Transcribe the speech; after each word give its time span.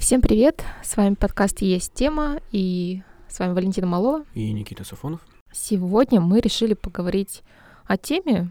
Всем 0.00 0.22
привет! 0.22 0.64
С 0.82 0.96
вами 0.96 1.14
подкаст 1.14 1.60
«Есть 1.60 1.92
тема» 1.92 2.40
и 2.52 3.02
с 3.28 3.38
вами 3.38 3.52
Валентина 3.52 3.86
Малова. 3.86 4.24
И 4.32 4.50
Никита 4.50 4.82
Сафонов. 4.82 5.20
Сегодня 5.52 6.22
мы 6.22 6.40
решили 6.40 6.72
поговорить 6.72 7.42
о 7.84 7.98
теме, 7.98 8.50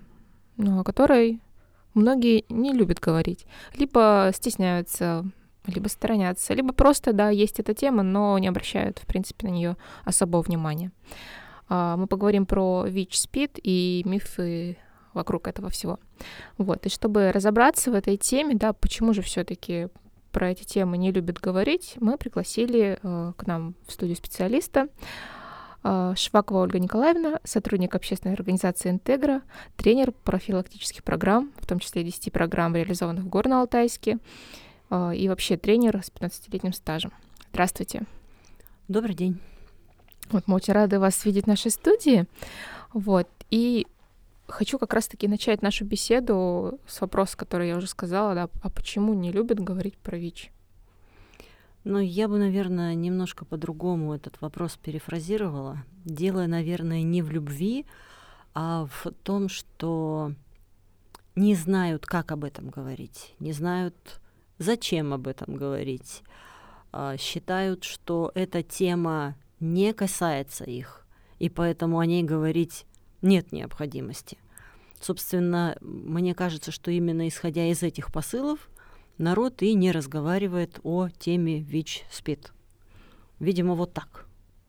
ну, 0.58 0.80
о 0.80 0.84
которой 0.84 1.42
многие 1.96 2.46
не 2.50 2.72
любят 2.72 3.00
говорить. 3.00 3.48
Либо 3.74 4.30
стесняются, 4.32 5.26
либо 5.66 5.88
сторонятся, 5.88 6.54
либо 6.54 6.72
просто, 6.72 7.14
да, 7.14 7.32
есть 7.32 7.60
эта 7.60 7.74
тема, 7.74 8.04
но 8.04 8.38
не 8.38 8.48
обращают, 8.48 9.00
в 9.00 9.08
принципе, 9.08 9.48
на 9.48 9.52
нее 9.52 9.76
особого 10.06 10.44
внимания. 10.44 10.92
А, 11.68 11.98
мы 11.98 12.06
поговорим 12.06 12.46
про 12.46 12.86
ВИЧ-СПИД 12.86 13.60
и 13.64 14.04
мифы 14.06 14.78
вокруг 15.16 15.48
этого 15.48 15.70
всего. 15.70 16.00
Вот. 16.60 16.86
И 16.86 16.90
чтобы 16.90 17.32
разобраться 17.32 17.90
в 17.90 17.96
этой 17.96 18.18
теме, 18.18 18.54
да, 18.54 18.72
почему 18.72 19.14
же 19.14 19.24
все-таки 19.24 19.88
про 20.40 20.52
эти 20.52 20.64
темы 20.64 20.98
не 20.98 21.12
любят 21.12 21.38
говорить, 21.38 21.96
мы 22.00 22.18
пригласили 22.18 22.98
э, 23.04 23.34
к 23.36 23.46
нам 23.46 23.76
в 23.86 23.92
студию 23.92 24.16
специалиста 24.16 24.88
э, 25.84 26.14
Швакова 26.16 26.60
Ольга 26.60 26.80
Николаевна, 26.80 27.42
сотрудник 27.44 27.94
общественной 27.94 28.36
организации 28.36 28.90
«Интегра», 28.90 29.42
тренер 29.76 30.14
профилактических 30.14 31.04
программ, 31.04 31.52
в 31.58 31.68
том 31.68 31.80
числе 31.80 32.06
10 32.06 32.32
программ, 32.32 32.74
реализованных 32.74 33.26
в 33.26 33.28
Горно-Алтайске, 33.28 34.20
э, 34.92 35.16
и 35.18 35.28
вообще 35.28 35.58
тренер 35.58 36.02
с 36.02 36.10
15-летним 36.10 36.72
стажем. 36.72 37.12
Здравствуйте. 37.52 38.04
Добрый 38.88 39.16
день. 39.16 39.42
Вот 40.32 40.48
мы 40.48 40.56
очень 40.56 40.72
рады 40.72 41.00
вас 41.00 41.26
видеть 41.26 41.44
в 41.44 41.48
нашей 41.48 41.72
студии. 41.72 42.28
Вот. 42.94 43.28
И 43.52 43.88
хочу 44.50 44.80
как 44.80 44.94
раз-таки 44.94 45.28
начать 45.28 45.62
нашу 45.62 45.86
беседу 45.86 46.80
с 46.88 47.02
вопроса, 47.02 47.38
который 47.38 47.70
я 47.70 47.78
уже 47.78 47.88
сказала, 47.88 48.36
да, 48.36 48.50
а 48.62 48.70
почему 48.70 49.14
не 49.14 49.32
любят 49.32 49.60
говорить 49.60 49.98
про 49.98 50.18
ВИЧ? 50.18 50.52
Ну, 51.86 52.00
я 52.00 52.28
бы, 52.28 52.38
наверное, 52.38 52.94
немножко 52.94 53.46
по-другому 53.46 54.14
этот 54.14 54.42
вопрос 54.42 54.78
перефразировала. 54.78 55.84
Дело, 56.04 56.46
наверное, 56.46 57.04
не 57.04 57.22
в 57.22 57.32
любви, 57.32 57.86
а 58.54 58.88
в 58.88 59.12
том, 59.24 59.48
что 59.48 60.34
не 61.36 61.56
знают, 61.56 62.06
как 62.06 62.32
об 62.32 62.44
этом 62.44 62.70
говорить, 62.70 63.34
не 63.40 63.54
знают, 63.54 64.20
зачем 64.58 65.14
об 65.14 65.28
этом 65.28 65.56
говорить, 65.56 66.22
а 66.92 67.16
считают, 67.18 67.86
что 67.86 68.32
эта 68.36 68.62
тема 68.62 69.36
не 69.60 69.94
касается 69.94 70.66
их, 70.66 71.06
и 71.38 71.50
поэтому 71.50 72.00
о 72.00 72.06
ней 72.06 72.24
говорить 72.24 72.86
нет 73.22 73.52
необходимости. 73.52 74.38
Собственно, 75.02 75.78
мне 75.82 76.36
кажется, 76.36 76.72
что 76.72 76.92
именно 76.92 77.28
исходя 77.28 77.66
из 77.66 77.84
этих 77.84 78.12
посылов 78.12 78.70
народ 79.18 79.62
и 79.62 79.74
не 79.74 79.92
разговаривает 79.92 80.80
о 80.84 81.10
теме 81.10 81.60
ВИЧ-СПИД. 81.60 82.52
Видимо, 83.40 83.76
вот 83.76 83.94
так. 83.94 84.26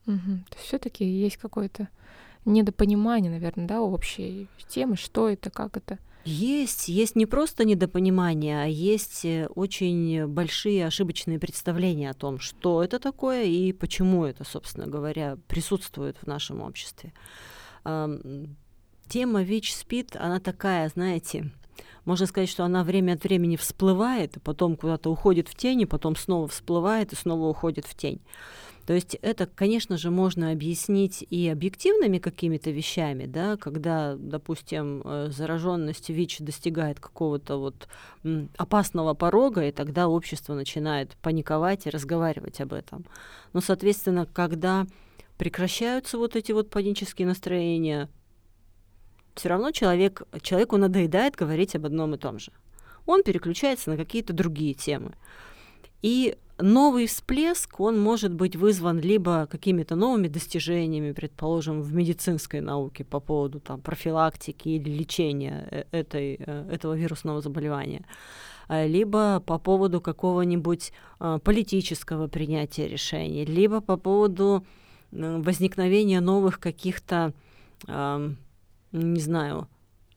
Угу. 0.07 0.15
То 0.49 0.55
есть 0.55 0.67
все-таки 0.67 1.05
есть 1.05 1.37
какое-то 1.37 1.89
недопонимание, 2.45 3.31
наверное, 3.31 3.67
да, 3.67 3.81
общей 3.81 4.47
темы, 4.67 4.95
что 4.95 5.29
это, 5.29 5.49
как 5.49 5.77
это. 5.77 5.99
Есть, 6.23 6.87
есть 6.87 7.15
не 7.15 7.25
просто 7.25 7.65
недопонимание, 7.65 8.63
а 8.63 8.65
есть 8.65 9.25
э, 9.25 9.47
очень 9.55 10.27
большие 10.27 10.85
ошибочные 10.85 11.39
представления 11.39 12.11
о 12.11 12.13
том, 12.13 12.39
что 12.39 12.83
это 12.83 12.99
такое 12.99 13.45
и 13.45 13.73
почему 13.73 14.25
это, 14.25 14.43
собственно 14.43 14.85
говоря, 14.85 15.37
присутствует 15.47 16.17
в 16.17 16.27
нашем 16.27 16.61
обществе 16.61 17.11
тема 17.83 19.43
ВИЧ-СПИД, 19.43 20.15
она 20.19 20.39
такая, 20.39 20.89
знаете, 20.89 21.51
можно 22.05 22.25
сказать, 22.25 22.49
что 22.49 22.63
она 22.63 22.83
время 22.83 23.13
от 23.13 23.23
времени 23.23 23.55
всплывает, 23.55 24.37
потом 24.43 24.75
куда-то 24.75 25.11
уходит 25.11 25.47
в 25.47 25.55
тень, 25.55 25.81
и 25.81 25.85
потом 25.85 26.15
снова 26.15 26.47
всплывает, 26.47 27.13
и 27.13 27.15
снова 27.15 27.47
уходит 27.47 27.85
в 27.85 27.95
тень. 27.95 28.21
То 28.85 28.93
есть 28.93 29.15
это, 29.21 29.45
конечно 29.45 29.95
же, 29.97 30.09
можно 30.09 30.51
объяснить 30.51 31.23
и 31.29 31.47
объективными 31.47 32.17
какими-то 32.17 32.71
вещами, 32.71 33.27
да, 33.27 33.55
когда, 33.55 34.15
допустим, 34.17 35.03
э, 35.05 35.29
зараженность 35.31 36.09
ВИЧ 36.09 36.39
достигает 36.39 36.99
какого-то 36.99 37.57
вот 37.57 37.87
опасного 38.57 39.13
порога, 39.13 39.67
и 39.67 39.71
тогда 39.71 40.07
общество 40.07 40.55
начинает 40.55 41.15
паниковать 41.21 41.85
и 41.85 41.91
разговаривать 41.91 42.59
об 42.59 42.73
этом. 42.73 43.05
Но, 43.53 43.61
соответственно, 43.61 44.25
когда 44.25 44.87
прекращаются 45.41 46.19
вот 46.19 46.35
эти 46.35 46.51
вот 46.51 46.69
панические 46.69 47.27
настроения, 47.27 48.09
все 49.33 49.49
равно 49.49 49.71
человек, 49.71 50.21
человеку 50.43 50.77
надоедает 50.77 51.35
говорить 51.35 51.75
об 51.75 51.87
одном 51.87 52.13
и 52.13 52.19
том 52.19 52.37
же. 52.37 52.51
Он 53.07 53.23
переключается 53.23 53.89
на 53.89 53.97
какие-то 53.97 54.33
другие 54.33 54.75
темы. 54.75 55.15
И 56.03 56.37
новый 56.59 57.07
всплеск, 57.07 57.79
он 57.79 57.99
может 57.99 58.31
быть 58.31 58.55
вызван 58.55 58.99
либо 58.99 59.47
какими-то 59.47 59.95
новыми 59.95 60.27
достижениями, 60.27 61.11
предположим, 61.11 61.81
в 61.81 61.91
медицинской 61.91 62.61
науке 62.61 63.03
по 63.03 63.19
поводу 63.19 63.59
там, 63.59 63.81
профилактики 63.81 64.69
или 64.69 64.91
лечения 64.91 65.67
э, 65.71 65.83
этой, 65.89 66.35
э, 66.39 66.69
этого 66.71 66.93
вирусного 66.93 67.41
заболевания, 67.41 68.05
а, 68.67 68.85
либо 68.85 69.41
по 69.43 69.57
поводу 69.57 70.01
какого-нибудь 70.01 70.93
политического 71.43 72.27
принятия 72.27 72.87
решений, 72.87 73.43
либо 73.43 73.81
по 73.81 73.97
поводу 73.97 74.63
возникновения 75.11 76.21
новых 76.21 76.59
каких-то, 76.59 77.33
не 77.87 79.19
знаю, 79.19 79.67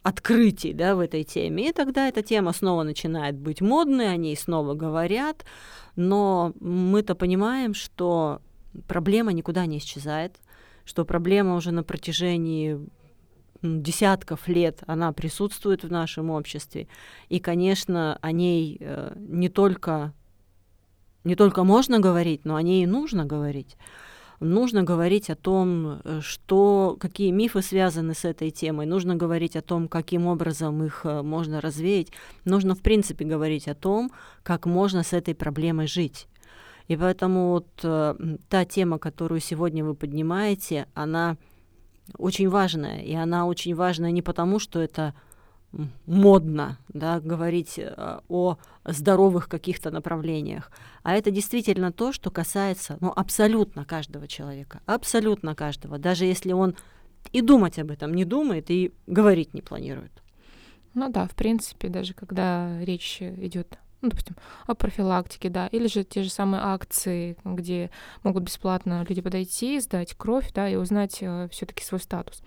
открытий 0.05 0.75
да, 0.75 0.94
в 0.94 1.00
этой 1.00 1.25
теме. 1.25 1.71
И 1.71 1.72
тогда 1.72 2.09
эта 2.09 2.22
тема 2.22 2.53
снова 2.53 2.82
начинает 2.82 3.37
быть 3.37 3.62
модной, 3.62 4.12
о 4.12 4.16
ней 4.16 4.37
снова 4.37 4.75
говорят, 4.75 5.44
но 5.97 6.53
мы-то 6.60 7.15
понимаем, 7.15 7.72
что 7.72 8.43
проблема 8.87 9.32
никуда 9.32 9.65
не 9.65 9.78
исчезает, 9.78 10.37
что 10.84 11.06
проблема 11.06 11.56
уже 11.56 11.71
на 11.71 11.82
протяжении 11.82 12.78
десятков 13.62 14.47
лет 14.47 14.82
она 14.87 15.11
присутствует 15.12 15.84
в 15.84 15.91
нашем 15.91 16.28
обществе. 16.28 16.87
И, 17.31 17.41
конечно, 17.41 18.19
о 18.21 18.31
ней 18.31 18.76
э, 18.78 19.15
не 19.16 19.49
только, 19.49 20.12
не 21.25 21.34
только 21.34 21.65
можно 21.65 21.99
говорить, 21.99 22.44
но 22.44 22.56
о 22.56 22.62
ней 22.62 22.82
и 22.82 22.87
нужно 22.87 23.25
говорить 23.25 23.78
нужно 24.40 24.82
говорить 24.82 25.30
о 25.30 25.36
том, 25.36 26.00
э, 26.04 26.20
что, 26.20 26.96
какие 27.00 27.30
мифы 27.30 27.62
связаны 27.62 28.14
с 28.14 28.24
этой 28.24 28.50
темой, 28.50 28.86
нужно 28.86 29.16
говорить 29.16 29.56
о 29.56 29.62
том, 29.62 29.88
каким 29.88 30.26
образом 30.26 30.82
их 30.84 31.02
э, 31.04 31.22
можно 31.22 31.60
развеять, 31.60 32.08
нужно, 32.44 32.74
в 32.74 32.80
принципе, 32.80 33.24
говорить 33.24 33.68
о 33.68 33.74
том, 33.74 34.10
как 34.42 34.66
можно 34.66 35.02
с 35.02 35.12
этой 35.12 35.34
проблемой 35.34 35.86
жить. 35.86 36.26
И 36.88 36.96
поэтому 36.96 37.50
вот 37.50 37.68
э, 37.82 38.14
та 38.48 38.64
тема, 38.64 38.98
которую 38.98 39.40
сегодня 39.40 39.84
вы 39.84 39.94
поднимаете, 39.94 40.86
она 40.94 41.36
очень 42.18 42.48
важная. 42.48 43.00
И 43.00 43.14
она 43.14 43.46
очень 43.46 43.74
важная 43.74 44.10
не 44.10 44.22
потому, 44.22 44.58
что 44.58 44.80
это 44.80 45.14
модно 46.06 46.78
да, 46.88 47.20
говорить 47.20 47.78
э, 47.78 48.20
о 48.28 48.56
здоровых 48.84 49.48
каких-то 49.48 49.90
направлениях. 49.90 50.70
А 51.02 51.14
это 51.14 51.30
действительно 51.30 51.92
то, 51.92 52.12
что 52.12 52.30
касается 52.30 52.96
ну, 53.00 53.12
абсолютно 53.14 53.84
каждого 53.84 54.26
человека. 54.28 54.80
Абсолютно 54.86 55.54
каждого. 55.54 55.98
Даже 55.98 56.24
если 56.24 56.52
он 56.52 56.76
и 57.32 57.40
думать 57.40 57.78
об 57.78 57.90
этом 57.90 58.14
не 58.14 58.24
думает, 58.24 58.70
и 58.70 58.92
говорить 59.06 59.54
не 59.54 59.62
планирует. 59.62 60.22
Ну 60.94 61.10
да, 61.10 61.26
в 61.26 61.34
принципе, 61.34 61.88
даже 61.88 62.14
когда 62.14 62.78
речь 62.84 63.20
идет 63.20 63.78
ну, 64.00 64.10
допустим, 64.10 64.36
о 64.66 64.74
профилактике, 64.74 65.48
да, 65.48 65.66
или 65.68 65.86
же 65.86 66.04
те 66.04 66.22
же 66.22 66.30
самые 66.30 66.62
акции, 66.62 67.38
где 67.42 67.90
могут 68.22 68.42
бесплатно 68.42 69.04
люди 69.08 69.22
подойти, 69.22 69.80
сдать 69.80 70.14
кровь, 70.14 70.52
да, 70.52 70.68
и 70.68 70.76
узнать 70.76 71.18
э, 71.22 71.48
все-таки 71.50 71.82
свой 71.82 72.00
статус. 72.00 72.42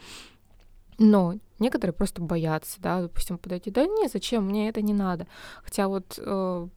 Но 0.99 1.33
некоторые 1.59 1.93
просто 1.93 2.21
боятся, 2.21 2.79
да, 2.81 3.01
допустим, 3.01 3.37
подойти, 3.37 3.71
да 3.71 3.85
не, 3.85 4.07
зачем, 4.07 4.45
мне 4.45 4.69
это 4.69 4.81
не 4.81 4.93
надо. 4.93 5.27
Хотя 5.63 5.87
вот, 5.87 6.17
э, 6.17 6.67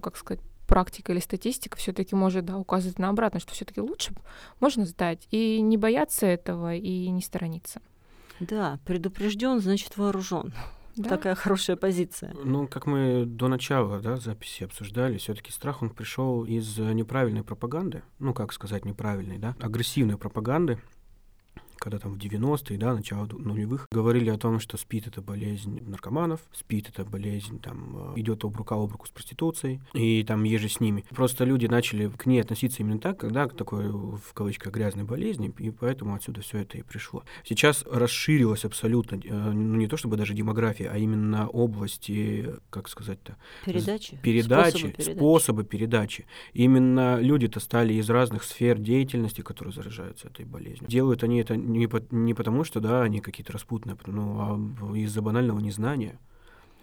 как 0.00 0.16
сказать, 0.16 0.42
практика 0.66 1.12
или 1.12 1.18
статистика 1.18 1.76
все-таки 1.76 2.14
может 2.14 2.44
да, 2.44 2.56
указывать 2.56 2.98
на 2.98 3.08
обратное, 3.08 3.40
что 3.40 3.52
все-таки 3.52 3.80
лучше 3.80 4.14
можно 4.60 4.86
сдать 4.86 5.26
и 5.32 5.60
не 5.60 5.76
бояться 5.76 6.26
этого 6.26 6.74
и 6.76 7.08
не 7.08 7.22
сторониться. 7.22 7.82
Да, 8.38 8.78
предупрежден, 8.86 9.60
значит 9.60 9.96
вооружен. 9.96 10.54
Да? 10.96 11.10
Такая 11.10 11.34
хорошая 11.34 11.76
позиция. 11.76 12.34
Ну, 12.44 12.68
как 12.68 12.86
мы 12.86 13.24
до 13.26 13.48
начала 13.48 14.00
да, 14.00 14.16
записи 14.16 14.64
обсуждали, 14.64 15.18
все-таки 15.18 15.50
страх 15.50 15.82
он 15.82 15.90
пришел 15.90 16.44
из 16.44 16.78
неправильной 16.78 17.42
пропаганды. 17.42 18.02
Ну, 18.18 18.34
как 18.34 18.52
сказать, 18.52 18.84
неправильной, 18.84 19.38
да, 19.38 19.56
агрессивной 19.60 20.18
пропаганды 20.18 20.78
когда 21.80 21.98
там 21.98 22.14
в 22.14 22.18
90-е, 22.18 22.78
да, 22.78 22.94
начало 22.94 23.26
нулевых, 23.26 23.88
говорили 23.90 24.28
о 24.28 24.36
том, 24.36 24.60
что 24.60 24.76
СПИД— 24.76 25.06
это 25.08 25.22
болезнь 25.22 25.80
наркоманов, 25.82 26.40
СПИД— 26.52 26.88
это 26.90 27.04
болезнь, 27.04 27.58
там, 27.58 28.14
э, 28.14 28.20
идет 28.20 28.44
об 28.44 28.54
рука 28.56 28.76
об 28.76 28.92
руку 28.92 29.06
с 29.06 29.10
проституцией, 29.10 29.80
и 29.94 30.22
там 30.22 30.44
еже 30.44 30.68
с 30.68 30.78
ними. 30.78 31.04
Просто 31.10 31.44
люди 31.44 31.66
начали 31.66 32.08
к 32.08 32.26
ней 32.26 32.40
относиться 32.40 32.82
именно 32.82 33.00
так, 33.00 33.18
когда 33.18 33.46
к 33.48 33.56
такой, 33.56 33.88
в 33.88 34.32
кавычках, 34.34 34.74
грязной 34.74 35.04
болезни, 35.04 35.52
и 35.58 35.70
поэтому 35.70 36.14
отсюда 36.14 36.42
все 36.42 36.58
это 36.58 36.76
и 36.76 36.82
пришло. 36.82 37.24
Сейчас 37.44 37.82
расширилась 37.90 38.66
абсолютно, 38.66 39.16
э, 39.16 39.28
ну, 39.32 39.76
не 39.76 39.86
то 39.86 39.96
чтобы 39.96 40.18
даже 40.18 40.34
демография, 40.34 40.90
а 40.92 40.98
именно 40.98 41.48
области, 41.48 42.56
как 42.68 42.88
сказать-то? 42.88 43.36
Передачи. 43.64 44.18
Передачи, 44.22 44.70
способы 44.70 44.92
передачи. 44.92 45.16
Способы 45.16 45.64
передачи. 45.64 46.26
Именно 46.52 47.20
люди-то 47.20 47.58
стали 47.58 47.94
из 47.94 48.10
разных 48.10 48.44
сфер 48.44 48.78
деятельности, 48.78 49.40
которые 49.40 49.72
заражаются 49.72 50.28
этой 50.28 50.44
болезнью. 50.44 50.90
Делают 50.90 51.24
они 51.24 51.40
это 51.40 51.56
не, 51.72 51.86
по, 51.86 52.02
не 52.10 52.34
потому, 52.34 52.64
что, 52.64 52.80
да, 52.80 53.02
они 53.02 53.20
какие-то 53.20 53.52
распутные, 53.52 53.96
ну, 54.06 54.40
а 54.40 54.96
из-за 54.96 55.22
банального 55.22 55.60
незнания 55.60 56.18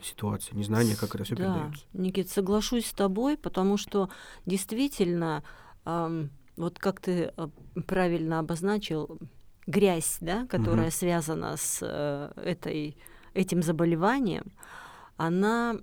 ситуации, 0.01 0.55
незнания, 0.55 0.95
как 0.95 1.15
это 1.15 1.23
все 1.23 1.35
да. 1.35 1.43
передается. 1.43 1.85
Никит, 1.93 2.29
соглашусь 2.29 2.87
с 2.87 2.93
тобой, 2.93 3.37
потому 3.37 3.77
что 3.77 4.09
действительно, 4.45 5.43
эм, 5.85 6.29
вот 6.55 6.79
как 6.79 6.99
ты 6.99 7.33
э, 7.35 7.47
правильно 7.87 8.39
обозначил, 8.39 9.19
грязь, 9.65 10.17
да, 10.21 10.45
которая 10.47 10.87
угу. 10.87 10.93
связана 10.93 11.57
с 11.57 11.79
э, 11.81 12.31
этой, 12.41 12.97
этим 13.33 13.61
заболеванием, 13.61 14.51
она 15.17 15.77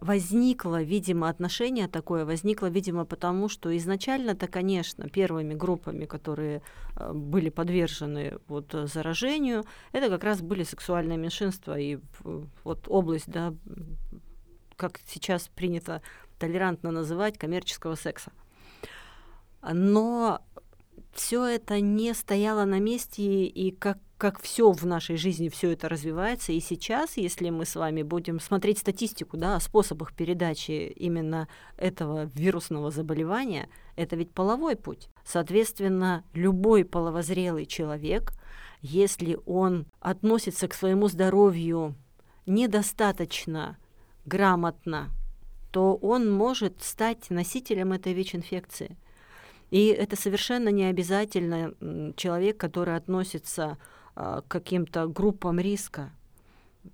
возникло, 0.00 0.82
видимо, 0.82 1.28
отношение 1.28 1.88
такое 1.88 2.24
возникло, 2.24 2.66
видимо, 2.66 3.04
потому 3.04 3.48
что 3.48 3.76
изначально-то, 3.76 4.48
конечно, 4.48 5.08
первыми 5.08 5.54
группами, 5.54 6.06
которые 6.06 6.62
э, 6.96 7.12
были 7.12 7.50
подвержены 7.50 8.38
вот 8.48 8.74
заражению, 8.84 9.64
это 9.92 10.08
как 10.08 10.24
раз 10.24 10.40
были 10.40 10.62
сексуальные 10.62 11.18
меньшинства 11.18 11.78
и 11.78 11.98
вот 12.64 12.84
область, 12.88 13.28
да, 13.30 13.54
как 14.76 15.00
сейчас 15.06 15.48
принято 15.48 16.00
толерантно 16.38 16.90
называть, 16.90 17.36
коммерческого 17.36 17.94
секса. 17.94 18.32
Но 19.62 20.40
все 21.12 21.44
это 21.44 21.80
не 21.80 22.14
стояло 22.14 22.64
на 22.64 22.78
месте, 22.78 23.44
и 23.44 23.70
как 23.70 23.98
как 24.20 24.38
все 24.38 24.70
в 24.70 24.84
нашей 24.84 25.16
жизни, 25.16 25.48
все 25.48 25.70
это 25.70 25.88
развивается. 25.88 26.52
И 26.52 26.60
сейчас, 26.60 27.16
если 27.16 27.48
мы 27.48 27.64
с 27.64 27.74
вами 27.74 28.02
будем 28.02 28.38
смотреть 28.38 28.78
статистику 28.78 29.38
да, 29.38 29.56
о 29.56 29.60
способах 29.60 30.12
передачи 30.12 30.92
именно 30.94 31.48
этого 31.78 32.30
вирусного 32.34 32.90
заболевания, 32.90 33.70
это 33.96 34.16
ведь 34.16 34.30
половой 34.30 34.76
путь. 34.76 35.08
Соответственно, 35.24 36.22
любой 36.34 36.84
половозрелый 36.84 37.64
человек, 37.64 38.34
если 38.82 39.38
он 39.46 39.86
относится 40.00 40.68
к 40.68 40.74
своему 40.74 41.08
здоровью 41.08 41.94
недостаточно 42.44 43.78
грамотно, 44.26 45.08
то 45.70 45.94
он 45.94 46.30
может 46.30 46.82
стать 46.82 47.30
носителем 47.30 47.94
этой 47.94 48.12
ВИЧ-инфекции. 48.12 48.98
И 49.70 49.86
это 49.86 50.16
совершенно 50.16 50.68
не 50.68 50.84
обязательно 50.84 51.74
человек, 52.16 52.56
который 52.56 52.96
относится 52.96 53.78
а, 54.16 54.42
каким-то 54.48 55.06
группам 55.06 55.60
риска. 55.60 56.10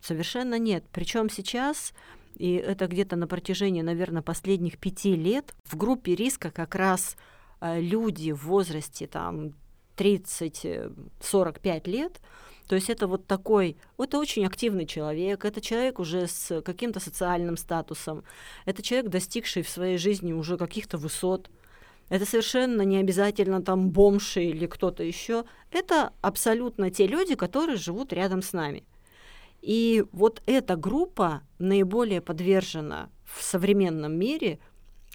Совершенно 0.03 0.59
нет. 0.59 0.85
Причем 0.93 1.31
сейчас, 1.31 1.95
и 2.37 2.55
это 2.55 2.87
где-то 2.87 3.17
на 3.17 3.27
протяжении, 3.27 3.83
наверное, 3.83 4.23
последних 4.23 4.79
пяти 4.79 5.17
лет, 5.17 5.55
в 5.65 5.77
группе 5.77 6.15
риска 6.15 6.51
как 6.51 6.75
раз 6.75 7.17
а, 7.61 7.79
люди 7.79 8.33
в 8.33 8.45
возрасте 8.45 9.07
там 9.07 9.55
30-45 9.97 11.89
лет, 11.89 12.21
то 12.69 12.75
есть 12.75 12.91
это 12.91 13.07
вот 13.07 13.27
такой, 13.27 13.77
это 13.97 14.19
очень 14.19 14.45
активный 14.45 14.87
человек, 14.87 15.45
это 15.45 15.61
человек 15.61 16.01
уже 16.01 16.27
с 16.27 16.61
каким-то 16.63 17.01
социальным 17.01 17.57
статусом, 17.57 18.25
это 18.65 18.83
человек, 18.83 19.11
достигший 19.11 19.63
в 19.63 19.69
своей 19.69 19.99
жизни 19.99 20.33
уже 20.33 20.59
каких-то 20.59 20.99
высот, 20.99 21.49
это 22.09 22.25
совершенно 22.25 22.83
не 22.83 22.99
обязательно 22.99 23.63
там 23.63 23.91
бомж 23.91 24.37
или 24.37 24.67
кто-то 24.67 25.03
еще. 25.03 25.45
Это 25.71 26.13
абсолютно 26.21 26.91
те 26.91 27.07
люди, 27.07 27.35
которые 27.35 27.77
живут 27.77 28.13
рядом 28.13 28.43
с 28.43 28.53
нами. 28.53 28.85
И 29.61 30.05
вот 30.13 30.43
эта 30.47 30.77
группа 30.77 31.43
наиболее 31.59 32.21
подвержена 32.21 33.11
в 33.25 33.43
современном 33.43 34.17
мире 34.17 34.61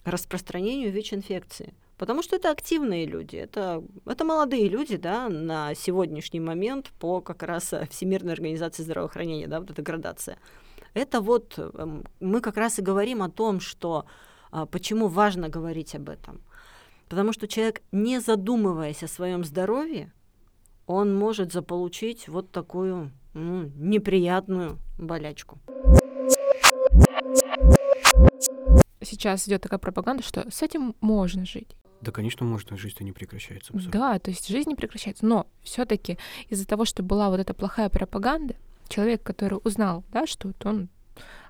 распространению 0.04 0.92
ВИЧ-инфекции. 0.92 1.74
Потому 1.98 2.24
что 2.24 2.36
это 2.36 2.50
активные 2.50 3.06
люди, 3.06 3.36
это, 3.36 3.84
это 4.08 4.26
молодые 4.26 4.68
люди, 4.68 4.98
да, 4.98 5.30
на 5.30 5.76
сегодняшний 5.76 6.40
момент 6.40 6.92
по 7.00 7.22
как 7.22 7.44
раз 7.44 7.76
Всемирной 7.92 8.34
организации 8.34 8.82
здравоохранения, 8.82 9.48
да, 9.48 9.60
вот 9.60 9.70
эта 9.70 9.84
градация. 9.84 10.40
Это 10.96 11.22
вот 11.22 11.58
эм, 11.58 12.04
мы 12.20 12.42
как 12.42 12.58
раз 12.58 12.80
и 12.80 12.82
говорим 12.82 13.22
о 13.22 13.30
том, 13.30 13.60
что 13.60 14.06
а, 14.52 14.66
почему 14.66 15.08
важно 15.08 15.48
говорить 15.48 15.94
об 15.94 16.10
этом. 16.10 16.42
Потому 17.12 17.34
что 17.34 17.46
человек, 17.46 17.82
не 17.92 18.22
задумываясь 18.22 19.04
о 19.04 19.08
своем 19.10 19.44
здоровье, 19.44 20.14
он 20.86 21.14
может 21.14 21.52
заполучить 21.52 22.30
вот 22.30 22.52
такую 22.52 23.12
ну, 23.34 23.70
неприятную 23.76 24.80
болячку. 24.98 25.60
Сейчас 29.02 29.46
идет 29.46 29.62
такая 29.62 29.78
пропаганда, 29.78 30.24
что 30.24 30.50
с 30.50 30.62
этим 30.62 30.96
можно 31.02 31.46
жить. 31.46 31.76
Да, 32.00 32.14
конечно, 32.14 32.46
можно, 32.46 32.78
жизнь-то 32.78 33.04
не 33.04 33.12
прекращается. 33.12 33.74
Абсолютно. 33.74 34.00
Да, 34.00 34.18
то 34.18 34.32
есть 34.32 34.48
жизнь 34.48 34.70
не 34.70 34.76
прекращается. 34.76 35.26
Но 35.26 35.48
все-таки 35.64 36.18
из-за 36.48 36.66
того, 36.66 36.86
что 36.86 37.04
была 37.04 37.30
вот 37.30 37.42
эта 37.42 37.54
плохая 37.54 37.90
пропаганда, 37.90 38.56
человек, 38.88 39.22
который 39.22 39.60
узнал, 39.66 40.06
да, 40.14 40.26
что 40.26 40.48
вот 40.48 40.66
он 40.66 40.88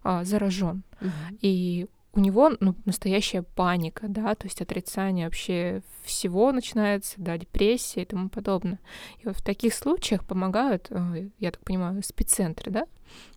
а, 0.01 0.23
заражен, 0.23 0.81
угу. 0.99 1.11
и 1.41 1.85
у 2.13 2.19
него 2.19 2.51
ну, 2.59 2.75
настоящая 2.85 3.41
паника, 3.41 4.07
да, 4.07 4.35
то 4.35 4.45
есть 4.45 4.61
отрицание 4.61 5.27
вообще 5.27 5.81
всего 6.03 6.51
начинается, 6.51 7.15
да, 7.17 7.37
депрессия 7.37 8.01
и 8.01 8.05
тому 8.05 8.29
подобное. 8.29 8.79
И 9.19 9.27
вот 9.27 9.37
в 9.37 9.41
таких 9.41 9.73
случаях 9.73 10.25
помогают, 10.25 10.87
э, 10.89 11.29
я 11.39 11.51
так 11.51 11.63
понимаю, 11.63 12.03
спеццентры, 12.03 12.71
да? 12.71 12.85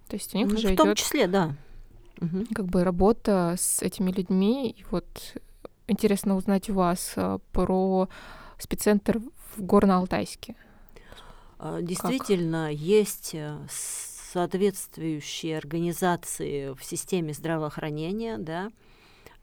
То 0.09 0.17
есть 0.17 0.35
у 0.35 0.39
них 0.39 0.49
ну, 0.49 0.55
уже 0.55 0.75
в 0.75 0.77
том 0.77 0.95
числе, 0.95 1.27
да. 1.27 1.55
Как 2.55 2.67
бы 2.67 2.85
работа 2.85 3.55
с 3.59 3.83
этими 3.83 4.11
людьми. 4.11 4.71
И 4.71 4.85
вот 4.91 5.07
интересно 5.89 6.37
узнать 6.37 6.71
у 6.71 6.75
вас 6.75 7.13
э, 7.17 7.39
про 7.53 8.09
спеццентр 8.59 9.21
в 9.55 9.63
Горно-Алтайске. 9.63 10.57
А, 11.59 11.81
действительно, 11.81 12.69
как? 12.69 12.77
есть 12.77 13.31
э, 13.35 13.59
соответствующие 14.35 15.57
организации 15.57 16.75
в 16.75 16.83
системе 16.83 17.33
здравоохранения, 17.33 18.37
да, 18.37 18.73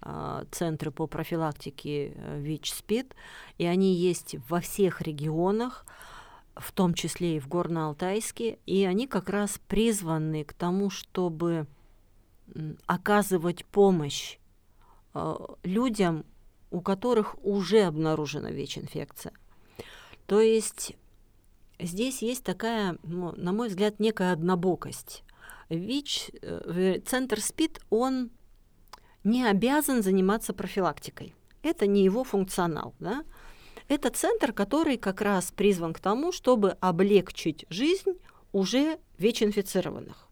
а, 0.01 0.43
центры 0.51 0.91
по 0.91 1.07
профилактике 1.07 2.11
э, 2.13 2.41
ВИЧ-СПИД, 2.41 3.15
и 3.57 3.65
они 3.65 3.95
есть 3.95 4.35
во 4.49 4.59
всех 4.59 5.01
регионах, 5.01 5.85
в 6.57 6.73
том 6.73 6.93
числе 6.93 7.37
и 7.37 7.39
в 7.39 7.47
Горно-Алтайске, 7.47 8.59
и 8.65 8.83
они 8.83 9.07
как 9.07 9.29
раз 9.29 9.61
призваны 9.69 10.43
к 10.43 10.51
тому, 10.51 10.89
чтобы 10.89 11.67
оказывать 12.85 13.63
помощь 13.63 14.39
э, 15.13 15.35
людям, 15.63 16.25
у 16.69 16.81
которых 16.81 17.37
уже 17.45 17.83
обнаружена 17.83 18.51
ВИЧ-инфекция. 18.51 19.31
То 20.25 20.41
есть 20.41 20.97
здесь 21.81 22.21
есть 22.21 22.43
такая, 22.43 22.97
ну, 23.03 23.33
на 23.35 23.51
мой 23.51 23.69
взгляд, 23.69 23.99
некая 23.99 24.33
однобокость. 24.33 25.23
ВИЧ, 25.69 26.31
э, 26.41 26.99
центр 27.05 27.39
СПИД, 27.39 27.81
он 27.89 28.29
не 29.23 29.45
обязан 29.45 30.03
заниматься 30.03 30.53
профилактикой. 30.53 31.33
Это 31.63 31.87
не 31.87 32.03
его 32.03 32.23
функционал. 32.23 32.93
Да? 32.99 33.23
Это 33.87 34.09
центр, 34.09 34.51
который 34.51 34.97
как 34.97 35.21
раз 35.21 35.51
призван 35.51 35.93
к 35.93 35.99
тому, 35.99 36.31
чтобы 36.31 36.71
облегчить 36.81 37.65
жизнь 37.69 38.13
уже 38.51 38.99
ВИЧ-инфицированных. 39.17 40.27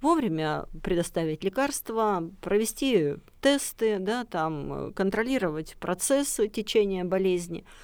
Вовремя 0.00 0.66
предоставить 0.82 1.44
лекарства, 1.44 2.28
провести 2.40 3.14
тесты, 3.40 3.98
да, 4.00 4.24
там, 4.24 4.72
э, 4.72 4.92
контролировать 4.92 5.76
процесс 5.78 6.40
течения 6.52 7.04
болезни– 7.04 7.64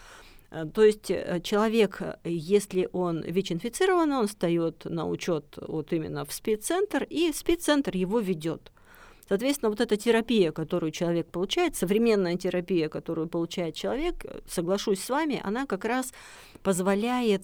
то 0.50 0.82
есть 0.82 1.10
э, 1.10 1.40
человек, 1.42 2.00
э, 2.00 2.16
если 2.24 2.88
он 2.92 3.22
ВИЧ-инфицирован, 3.22 4.12
он 4.12 4.28
встает 4.28 4.84
на 4.86 5.06
учет 5.06 5.58
вот 5.60 5.92
именно 5.92 6.24
в 6.24 6.32
СПИД-центр, 6.32 7.04
и 7.04 7.32
СПИД-центр 7.32 7.94
его 7.94 8.18
ведет. 8.18 8.72
Соответственно, 9.28 9.68
вот 9.68 9.80
эта 9.82 9.98
терапия, 9.98 10.52
которую 10.52 10.90
человек 10.90 11.30
получает, 11.30 11.76
современная 11.76 12.36
терапия, 12.36 12.88
которую 12.88 13.28
получает 13.28 13.74
человек, 13.74 14.24
соглашусь 14.48 15.04
с 15.04 15.10
вами, 15.10 15.38
она 15.44 15.66
как 15.66 15.84
раз 15.84 16.14
позволяет 16.62 17.42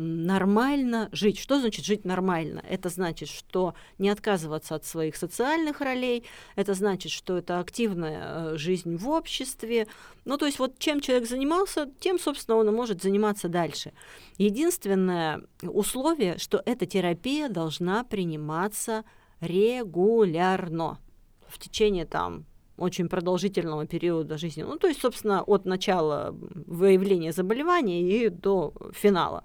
нормально 0.00 1.08
жить. 1.12 1.38
Что 1.38 1.60
значит 1.60 1.84
жить 1.84 2.04
нормально? 2.04 2.62
Это 2.68 2.88
значит, 2.88 3.28
что 3.28 3.74
не 3.98 4.08
отказываться 4.08 4.74
от 4.74 4.84
своих 4.84 5.16
социальных 5.16 5.80
ролей, 5.80 6.24
это 6.56 6.74
значит, 6.74 7.12
что 7.12 7.36
это 7.36 7.60
активная 7.60 8.22
э, 8.22 8.56
жизнь 8.56 8.96
в 8.96 9.08
обществе. 9.08 9.86
Ну, 10.24 10.36
то 10.38 10.46
есть 10.46 10.58
вот 10.58 10.78
чем 10.78 11.00
человек 11.00 11.28
занимался, 11.28 11.90
тем, 12.00 12.18
собственно, 12.18 12.56
он 12.56 12.68
и 12.68 12.72
может 12.72 13.02
заниматься 13.02 13.48
дальше. 13.48 13.92
Единственное 14.38 15.42
условие, 15.62 16.38
что 16.38 16.62
эта 16.64 16.86
терапия 16.86 17.48
должна 17.48 18.04
приниматься 18.04 19.04
регулярно 19.40 20.98
в 21.46 21.58
течение 21.58 22.06
там 22.06 22.46
очень 22.80 23.08
продолжительного 23.08 23.86
периода 23.86 24.38
жизни. 24.38 24.62
Ну, 24.62 24.78
то 24.78 24.88
есть, 24.88 25.00
собственно, 25.00 25.42
от 25.42 25.66
начала 25.66 26.34
выявления 26.66 27.32
заболевания 27.32 28.02
и 28.02 28.28
до 28.30 28.72
финала. 28.92 29.44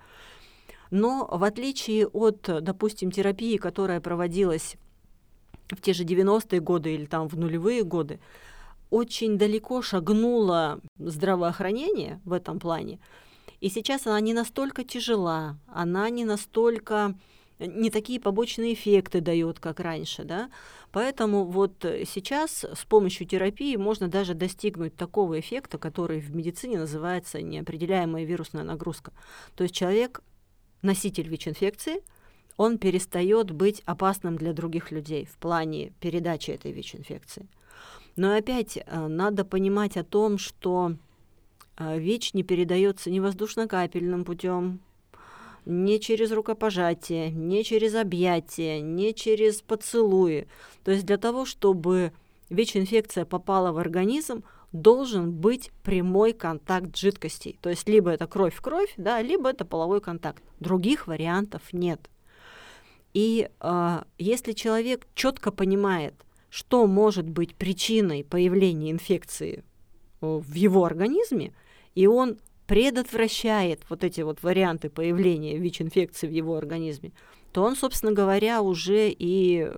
Но 0.96 1.28
в 1.30 1.44
отличие 1.44 2.08
от, 2.08 2.44
допустим, 2.44 3.12
терапии, 3.12 3.58
которая 3.58 4.00
проводилась 4.00 4.78
в 5.68 5.82
те 5.82 5.92
же 5.92 6.06
90-е 6.06 6.62
годы 6.62 6.94
или 6.94 7.06
там 7.06 7.28
в 7.28 7.38
нулевые 7.38 7.84
годы, 7.84 8.22
очень 8.92 9.38
далеко 9.38 9.82
шагнуло 9.82 10.80
здравоохранение 10.98 12.22
в 12.24 12.32
этом 12.32 12.60
плане. 12.60 13.00
И 13.60 13.68
сейчас 13.68 14.08
она 14.08 14.22
не 14.22 14.34
настолько 14.34 14.86
тяжела, 14.86 15.58
она 15.68 16.10
не 16.10 16.24
настолько 16.24 17.14
не 17.60 17.90
такие 17.90 18.22
побочные 18.22 18.74
эффекты 18.74 19.20
дает, 19.20 19.60
как 19.60 19.82
раньше, 19.82 20.24
да. 20.24 20.50
Поэтому 20.94 21.44
вот 21.44 21.74
сейчас 21.82 22.64
с 22.64 22.86
помощью 22.86 23.28
терапии 23.28 23.76
можно 23.76 24.08
даже 24.08 24.34
достигнуть 24.34 24.96
такого 24.96 25.42
эффекта, 25.42 25.78
который 25.78 26.22
в 26.22 26.34
медицине 26.34 26.78
называется 26.80 27.42
неопределяемая 27.42 28.24
вирусная 28.24 28.64
нагрузка. 28.64 29.12
То 29.58 29.64
есть 29.64 29.76
человек 29.76 30.22
носитель 30.82 31.28
ВИЧ-инфекции, 31.28 32.02
он 32.58 32.78
перестает 32.78 33.52
быть 33.52 33.82
опасным 33.86 34.38
для 34.38 34.54
других 34.54 34.92
людей 34.92 35.26
в 35.26 35.38
плане 35.38 35.92
передачи 36.00 36.52
этой 36.52 36.72
ВИЧ-инфекции. 36.72 37.48
Но 38.16 38.34
опять 38.34 38.78
э, 38.78 39.08
надо 39.08 39.44
понимать 39.44 39.98
о 39.98 40.04
том, 40.04 40.38
что 40.38 40.96
э, 41.78 42.00
ВИЧ 42.00 42.34
не 42.34 42.44
передается 42.44 43.12
ни 43.12 43.20
воздушно-капельным 43.20 44.24
путем, 44.24 44.80
не 45.66 46.00
через 46.00 46.32
рукопожатие, 46.32 47.32
не 47.32 47.64
через 47.64 47.96
объятие, 47.96 48.82
не 48.82 49.14
через 49.14 49.62
поцелуи. 49.62 50.48
То 50.84 50.92
есть 50.92 51.06
для 51.06 51.18
того, 51.18 51.46
чтобы 51.46 52.14
ВИЧ-инфекция 52.50 53.26
попала 53.26 53.72
в 53.72 53.78
организм, 53.78 54.44
должен 54.72 55.32
быть 55.32 55.72
прямой 55.84 56.34
контакт 56.34 56.96
жидкостей. 56.96 57.58
То 57.62 57.70
есть 57.70 57.88
либо 57.88 58.10
это 58.10 58.28
кровь 58.28 58.56
в 58.56 58.62
кровь, 58.62 58.94
да, 58.98 59.22
либо 59.22 59.50
это 59.50 59.66
половой 59.66 60.02
контакт. 60.02 60.44
Других 60.60 61.08
вариантов 61.08 61.62
нет. 61.72 62.10
И 63.14 63.50
э, 63.60 64.04
если 64.18 64.52
человек 64.52 65.08
четко 65.16 65.52
понимает, 65.52 66.14
что 66.50 66.86
может 66.88 67.30
быть 67.30 67.56
причиной 67.56 68.24
появления 68.24 68.92
инфекции 68.92 69.64
в 70.22 70.54
его 70.54 70.86
организме, 70.86 71.54
и 71.96 72.08
он 72.08 72.38
предотвращает 72.68 73.82
вот 73.90 74.04
эти 74.04 74.22
вот 74.22 74.42
варианты 74.44 74.90
появления 74.90 75.58
ВИЧ-инфекции 75.58 76.28
в 76.28 76.32
его 76.32 76.56
организме, 76.56 77.12
то 77.54 77.64
он, 77.64 77.76
собственно 77.76 78.12
говоря, 78.12 78.62
уже 78.62 79.10
и 79.10 79.72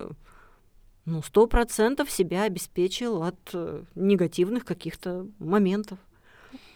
ну, 1.08 1.22
сто 1.22 1.46
процентов 1.46 2.10
себя 2.10 2.42
обеспечил 2.42 3.22
от 3.22 3.38
э, 3.54 3.82
негативных 3.94 4.64
каких-то 4.64 5.26
моментов. 5.38 5.98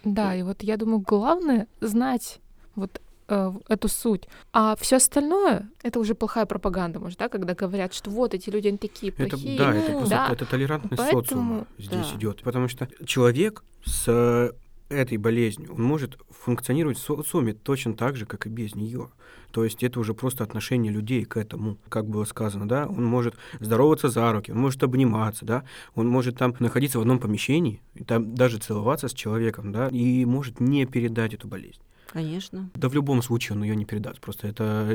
Да, 0.04 0.34
и 0.34 0.42
вот 0.42 0.62
я 0.62 0.76
думаю, 0.76 1.00
главное 1.00 1.66
знать 1.80 2.40
вот 2.74 3.00
э, 3.28 3.52
эту 3.68 3.88
суть. 3.88 4.28
А 4.52 4.74
все 4.76 4.96
остальное 4.96 5.68
это 5.82 6.00
уже 6.00 6.14
плохая 6.14 6.46
пропаганда, 6.46 6.98
может, 6.98 7.18
да, 7.18 7.28
когда 7.28 7.54
говорят, 7.54 7.92
что 7.92 8.10
вот 8.10 8.34
эти 8.34 8.48
люди 8.48 8.68
они 8.68 8.78
такие 8.78 9.12
плохие. 9.12 9.54
Это, 9.54 9.64
да, 9.64 9.74
это 9.74 9.92
просто 9.92 10.08
да. 10.16 10.28
это 10.32 10.46
толерантность 10.46 11.02
Поэтому, 11.02 11.22
социума 11.22 11.66
здесь 11.78 12.10
да. 12.10 12.16
идет. 12.16 12.42
Потому 12.42 12.68
что 12.68 12.88
человек 13.04 13.64
с 13.84 14.54
этой 14.92 15.16
болезнью, 15.16 15.72
он 15.74 15.82
может 15.82 16.18
функционировать 16.30 16.98
в 16.98 17.02
социуме 17.02 17.52
точно 17.52 17.94
так 17.94 18.16
же, 18.16 18.26
как 18.26 18.46
и 18.46 18.50
без 18.50 18.74
нее. 18.74 19.10
То 19.50 19.64
есть 19.64 19.82
это 19.82 20.00
уже 20.00 20.14
просто 20.14 20.44
отношение 20.44 20.92
людей 20.92 21.24
к 21.24 21.36
этому, 21.36 21.78
как 21.88 22.06
было 22.06 22.24
сказано, 22.24 22.66
да, 22.66 22.86
он 22.86 23.04
может 23.04 23.34
здороваться 23.60 24.08
за 24.08 24.32
руки, 24.32 24.50
он 24.50 24.58
может 24.58 24.82
обниматься, 24.82 25.44
да, 25.44 25.64
он 25.94 26.08
может 26.08 26.38
там 26.38 26.54
находиться 26.58 26.98
в 26.98 27.02
одном 27.02 27.18
помещении, 27.18 27.80
и 27.94 28.04
там 28.04 28.34
даже 28.34 28.58
целоваться 28.58 29.08
с 29.08 29.14
человеком, 29.14 29.72
да, 29.72 29.88
и 29.88 30.24
может 30.24 30.60
не 30.60 30.86
передать 30.86 31.34
эту 31.34 31.48
болезнь. 31.48 31.80
Конечно. 32.12 32.70
Да 32.74 32.90
в 32.90 32.94
любом 32.94 33.22
случае 33.22 33.56
он 33.56 33.62
ее 33.62 33.74
не 33.74 33.86
передаст. 33.86 34.20
Просто 34.20 34.46
это, 34.46 34.86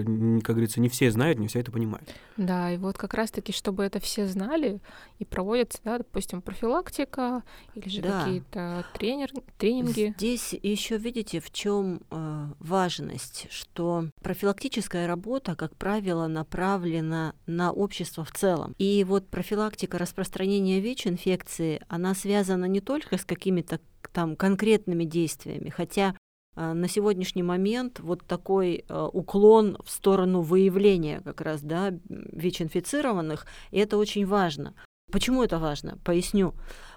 как 0.44 0.56
говорится, 0.56 0.80
не 0.80 0.88
все 0.88 1.10
знают, 1.10 1.40
не 1.40 1.48
все 1.48 1.62
это 1.62 1.72
понимают. 1.72 2.14
Да, 2.38 2.72
и 2.72 2.78
вот 2.78 2.98
как 2.98 3.16
раз-таки, 3.16 3.52
чтобы 3.52 3.84
это 3.84 4.00
все 4.00 4.28
знали, 4.28 4.80
и 5.18 5.26
проводится, 5.26 5.80
да, 5.84 5.98
допустим, 5.98 6.44
профилактика 6.44 7.42
или 7.74 7.90
же 7.90 8.02
да. 8.04 8.24
какие-то 8.24 8.86
тренер, 8.94 9.32
тренинги. 9.58 10.14
Здесь 10.16 10.54
еще 10.62 10.98
видите, 10.98 11.40
в 11.40 11.52
чем 11.52 12.02
э, 12.12 12.48
важность, 12.60 13.48
что 13.50 14.06
профилактическая 14.22 15.08
работа, 15.08 15.56
как 15.56 15.76
правило, 15.76 16.28
направлена 16.28 17.34
на 17.48 17.72
общество 17.72 18.26
в 18.26 18.32
целом. 18.32 18.76
И 18.78 19.04
вот 19.04 19.28
профилактика 19.28 19.98
распространения 19.98 20.80
ВИЧ-инфекции, 20.80 21.82
она 21.88 22.14
связана 22.14 22.66
не 22.66 22.80
только 22.80 23.18
с 23.18 23.26
какими-то 23.26 23.80
там 24.14 24.36
конкретными 24.36 25.04
действиями, 25.04 25.70
хотя 25.70 26.16
на 26.58 26.88
сегодняшний 26.88 27.44
момент 27.44 28.00
вот 28.00 28.26
такой 28.26 28.84
а, 28.90 29.08
уклон 29.08 29.78
в 29.84 29.90
сторону 29.92 30.42
выявления 30.42 31.22
как 31.22 31.42
раз 31.42 31.62
да, 31.62 31.94
ВИЧ-инфицированных, 32.10 33.46
и 33.72 33.78
это 33.78 33.98
очень 33.98 34.26
важно. 34.26 34.74
Почему 35.12 35.44
это 35.44 35.60
важно? 35.60 35.98
Поясню. 36.04 36.54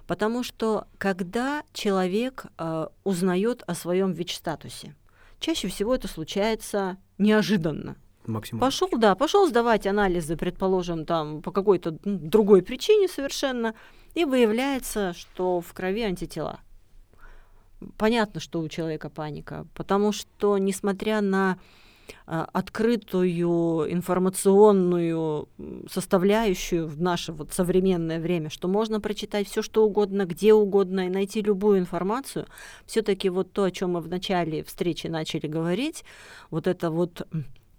Потому 0.07 0.43
что 0.43 0.89
когда 0.99 1.63
человек 1.73 2.47
э, 2.59 2.87
узнает 3.05 3.63
о 3.67 3.75
своем 3.75 4.13
ВИЧ-статусе, 4.13 4.97
чаще 5.39 5.69
всего 5.69 5.95
это 5.95 6.09
случается 6.09 6.97
неожиданно. 7.19 7.97
Максимально. 8.27 8.67
Пошел, 8.67 8.89
да, 8.99 9.15
пошел 9.15 9.47
сдавать 9.47 9.87
анализы, 9.87 10.37
предположим, 10.37 11.07
там 11.07 11.43
по 11.43 11.53
какой-то 11.53 11.99
другой 12.03 12.63
причине 12.63 13.09
совершенно, 13.09 13.75
и 14.15 14.25
выявляется, 14.25 15.13
что 15.13 15.61
в 15.61 15.73
крови 15.73 16.03
антитела 16.03 16.61
понятно, 17.97 18.41
что 18.41 18.61
у 18.61 18.69
человека 18.69 19.11
паника, 19.11 19.67
потому 19.75 20.13
что, 20.13 20.59
несмотря 20.59 21.21
на 21.21 21.59
а, 22.27 22.49
открытую 22.53 23.93
информационную 23.93 25.49
составляющую 25.91 26.87
в 26.87 27.01
наше 27.01 27.33
вот 27.33 27.53
современное 27.53 28.21
время, 28.21 28.51
что 28.51 28.69
можно 28.69 29.01
прочитать 29.01 29.49
все 29.49 29.63
что 29.63 29.85
угодно, 29.85 30.27
где 30.27 30.53
угодно 30.53 31.07
и 31.07 31.11
найти 31.11 31.41
любую 31.41 31.79
информацию, 31.79 32.47
все-таки 32.87 33.29
вот 33.29 33.53
то, 33.53 33.65
о 33.65 33.71
чем 33.71 33.93
мы 33.93 34.01
в 34.01 34.09
начале 34.09 34.65
встречи 34.65 35.07
начали 35.07 35.47
говорить, 35.47 36.05
вот 36.51 36.67
это 36.67 36.91
вот 36.91 37.27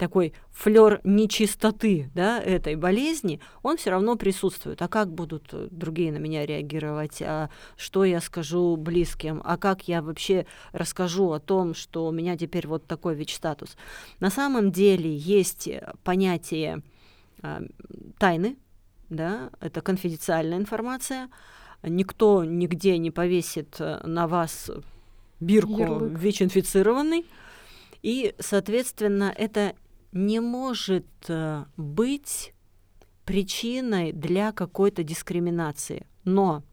такой 0.01 0.34
флер 0.50 1.00
нечистоты 1.03 2.10
да, 2.15 2.41
этой 2.41 2.75
болезни, 2.75 3.39
он 3.62 3.77
все 3.77 3.91
равно 3.91 4.15
присутствует. 4.15 4.81
А 4.81 4.88
как 4.88 5.13
будут 5.13 5.50
э, 5.51 5.67
другие 5.70 6.12
на 6.12 6.17
меня 6.17 6.43
реагировать? 6.43 7.22
А 7.22 7.51
что 7.77 8.03
я 8.03 8.20
скажу 8.20 8.77
близким? 8.77 9.43
А 9.46 9.58
как 9.58 9.88
я 9.88 10.01
вообще 10.01 10.48
расскажу 10.72 11.31
о 11.31 11.39
том, 11.39 11.75
что 11.75 12.08
у 12.08 12.12
меня 12.12 12.36
теперь 12.36 12.65
вот 12.65 12.88
такой 12.88 13.13
ВИЧ-статус? 13.13 13.77
На 14.20 14.31
самом 14.31 14.72
деле 14.72 15.15
есть 15.15 15.67
э, 15.67 15.93
понятие 16.03 16.81
а, 17.43 17.62
тайны, 18.17 18.58
да, 19.10 19.51
это 19.60 19.81
конфиденциальная 19.81 20.58
информация. 20.58 21.29
Никто 21.84 22.43
нигде 22.43 22.98
не 22.98 23.12
повесит 23.12 23.75
э, 23.77 24.01
на 24.03 24.27
вас 24.27 24.72
бирку 25.39 26.05
ВИЧ-инфицированный. 26.05 27.24
И, 28.01 28.34
соответственно, 28.39 29.31
это 29.38 29.75
не 30.11 30.39
может 30.39 31.05
э, 31.27 31.65
быть 31.77 32.53
причиной 33.25 34.11
для 34.11 34.51
какой-то 34.51 35.03
дискриминации. 35.03 36.05
Но 36.23 36.63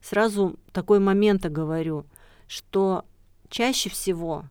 сразу 0.00 0.58
такой 0.72 1.00
момент 1.00 1.46
говорю, 1.46 2.06
что 2.46 3.04
чаще 3.48 3.90
всего 3.90 4.44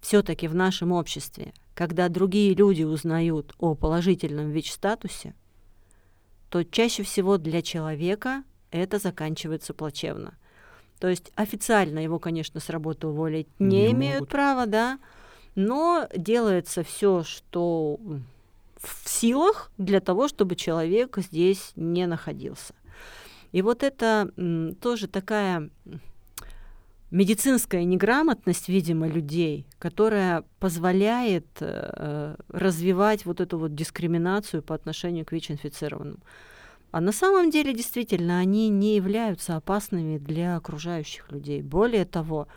все-таки 0.00 0.48
в 0.48 0.54
нашем 0.54 0.92
обществе, 0.92 1.54
когда 1.74 2.08
другие 2.08 2.54
люди 2.54 2.82
узнают 2.82 3.54
о 3.58 3.74
положительном 3.74 4.50
ВИЧ-статусе, 4.50 5.34
то 6.50 6.62
чаще 6.62 7.02
всего 7.02 7.38
для 7.38 7.62
человека 7.62 8.44
это 8.70 8.98
заканчивается 8.98 9.72
плачевно. 9.72 10.34
То 11.00 11.08
есть 11.08 11.32
официально 11.34 11.98
его, 11.98 12.18
конечно, 12.18 12.60
с 12.60 12.68
работы 12.70 13.06
уволить 13.08 13.48
не, 13.58 13.86
не 13.86 13.92
имеют 13.92 14.20
могут. 14.20 14.30
права, 14.30 14.66
да, 14.66 14.98
но 15.54 16.08
делается 16.16 16.82
все, 16.82 17.22
что 17.22 17.98
в 18.76 19.08
силах 19.08 19.70
для 19.78 20.00
того, 20.00 20.28
чтобы 20.28 20.56
человек 20.56 21.16
здесь 21.18 21.72
не 21.76 22.06
находился. 22.06 22.74
И 23.52 23.62
вот 23.62 23.82
это 23.82 24.30
тоже 24.80 25.06
такая 25.06 25.70
медицинская 27.14 27.84
неграмотность, 27.84 28.68
видимо, 28.68 29.06
людей, 29.06 29.66
которая 29.78 30.42
позволяет 30.58 31.46
э, 31.60 32.34
развивать 32.48 33.24
вот 33.24 33.40
эту 33.40 33.58
вот 33.58 33.74
дискриминацию 33.74 34.62
по 34.62 34.74
отношению 34.74 35.24
к 35.24 35.30
ВИЧ-инфицированным. 35.30 36.18
А 36.90 37.00
на 37.00 37.12
самом 37.12 37.50
деле, 37.50 37.72
действительно, 37.72 38.38
они 38.40 38.68
не 38.68 38.96
являются 38.96 39.54
опасными 39.54 40.18
для 40.18 40.56
окружающих 40.56 41.30
людей. 41.30 41.62
Более 41.62 42.04
того, 42.04 42.48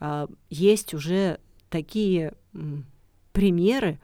э, 0.00 0.26
есть 0.50 0.92
уже 0.92 1.38
такие 1.76 2.32
примеры, 3.32 3.98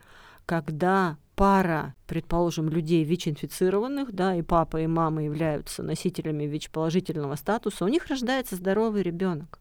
когда 0.44 1.16
пара, 1.34 1.94
предположим, 2.06 2.68
людей 2.68 3.02
ВИЧ-инфицированных, 3.04 4.12
да, 4.12 4.34
и 4.34 4.42
папа, 4.42 4.82
и 4.82 4.86
мама 4.86 5.24
являются 5.24 5.82
носителями 5.82 6.44
ВИЧ-положительного 6.44 7.36
статуса, 7.36 7.84
у 7.84 7.88
них 7.88 8.06
рождается 8.08 8.56
здоровый 8.56 9.02
ребенок. 9.02 9.58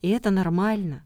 И 0.00 0.08
это 0.08 0.30
нормально. 0.30 1.02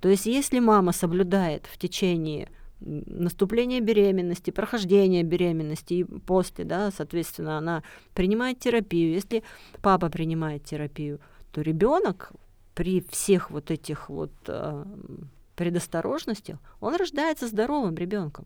То 0.00 0.08
есть 0.08 0.26
если 0.26 0.58
мама 0.58 0.92
соблюдает 0.92 1.66
в 1.66 1.76
течение 1.76 2.48
наступления 2.80 3.80
беременности, 3.80 4.50
прохождения 4.50 5.22
беременности 5.22 5.94
и 5.94 6.04
после, 6.04 6.64
да, 6.64 6.90
соответственно, 6.90 7.58
она 7.58 7.82
принимает 8.14 8.58
терапию. 8.58 9.12
Если 9.12 9.42
папа 9.82 10.08
принимает 10.08 10.64
терапию, 10.64 11.20
то 11.52 11.60
ребенок 11.60 12.32
при 12.76 13.02
всех 13.10 13.50
вот 13.50 13.70
этих 13.70 14.10
вот 14.10 14.32
э, 14.46 14.84
предосторожностях, 15.56 16.58
он 16.80 16.94
рождается 16.94 17.48
здоровым 17.48 17.96
ребенком. 17.96 18.44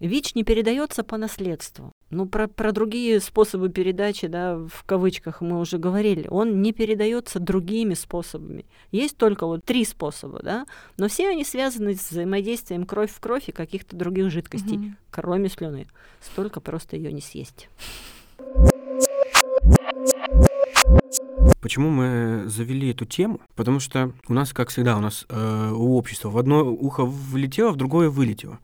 ВИЧ 0.00 0.34
не 0.34 0.42
передается 0.42 1.04
по 1.04 1.16
наследству. 1.16 1.92
Ну, 2.10 2.26
про, 2.26 2.48
про 2.48 2.72
другие 2.72 3.20
способы 3.20 3.68
передачи, 3.68 4.26
да, 4.26 4.56
в 4.56 4.82
кавычках 4.84 5.40
мы 5.40 5.60
уже 5.60 5.78
говорили. 5.78 6.26
Он 6.28 6.60
не 6.60 6.72
передается 6.72 7.38
другими 7.38 7.94
способами. 7.94 8.66
Есть 8.90 9.16
только 9.16 9.46
вот 9.46 9.64
три 9.64 9.84
способа, 9.84 10.40
да, 10.42 10.66
но 10.96 11.06
все 11.06 11.28
они 11.28 11.44
связаны 11.44 11.94
с 11.94 12.10
взаимодействием 12.10 12.84
кровь 12.84 13.12
в 13.12 13.20
кровь 13.20 13.48
и 13.48 13.52
каких-то 13.52 13.94
других 13.94 14.32
жидкостей, 14.32 14.78
mm-hmm. 14.78 14.94
кроме 15.12 15.48
слюны. 15.48 15.86
Столько 16.20 16.60
просто 16.60 16.96
ее 16.96 17.12
не 17.12 17.20
съесть. 17.20 17.68
Почему 21.62 21.90
мы 21.90 22.42
завели 22.46 22.90
эту 22.90 23.04
тему? 23.04 23.40
Потому 23.54 23.78
что 23.78 24.12
у 24.26 24.34
нас, 24.34 24.52
как 24.52 24.70
всегда, 24.70 24.96
у 24.96 25.00
нас 25.00 25.26
э, 25.28 25.72
у 25.72 25.96
общества 25.96 26.28
в 26.28 26.36
одно 26.36 26.64
ухо 26.64 27.04
влетело, 27.04 27.70
в 27.70 27.76
другое 27.76 28.10
вылетело. 28.10 28.58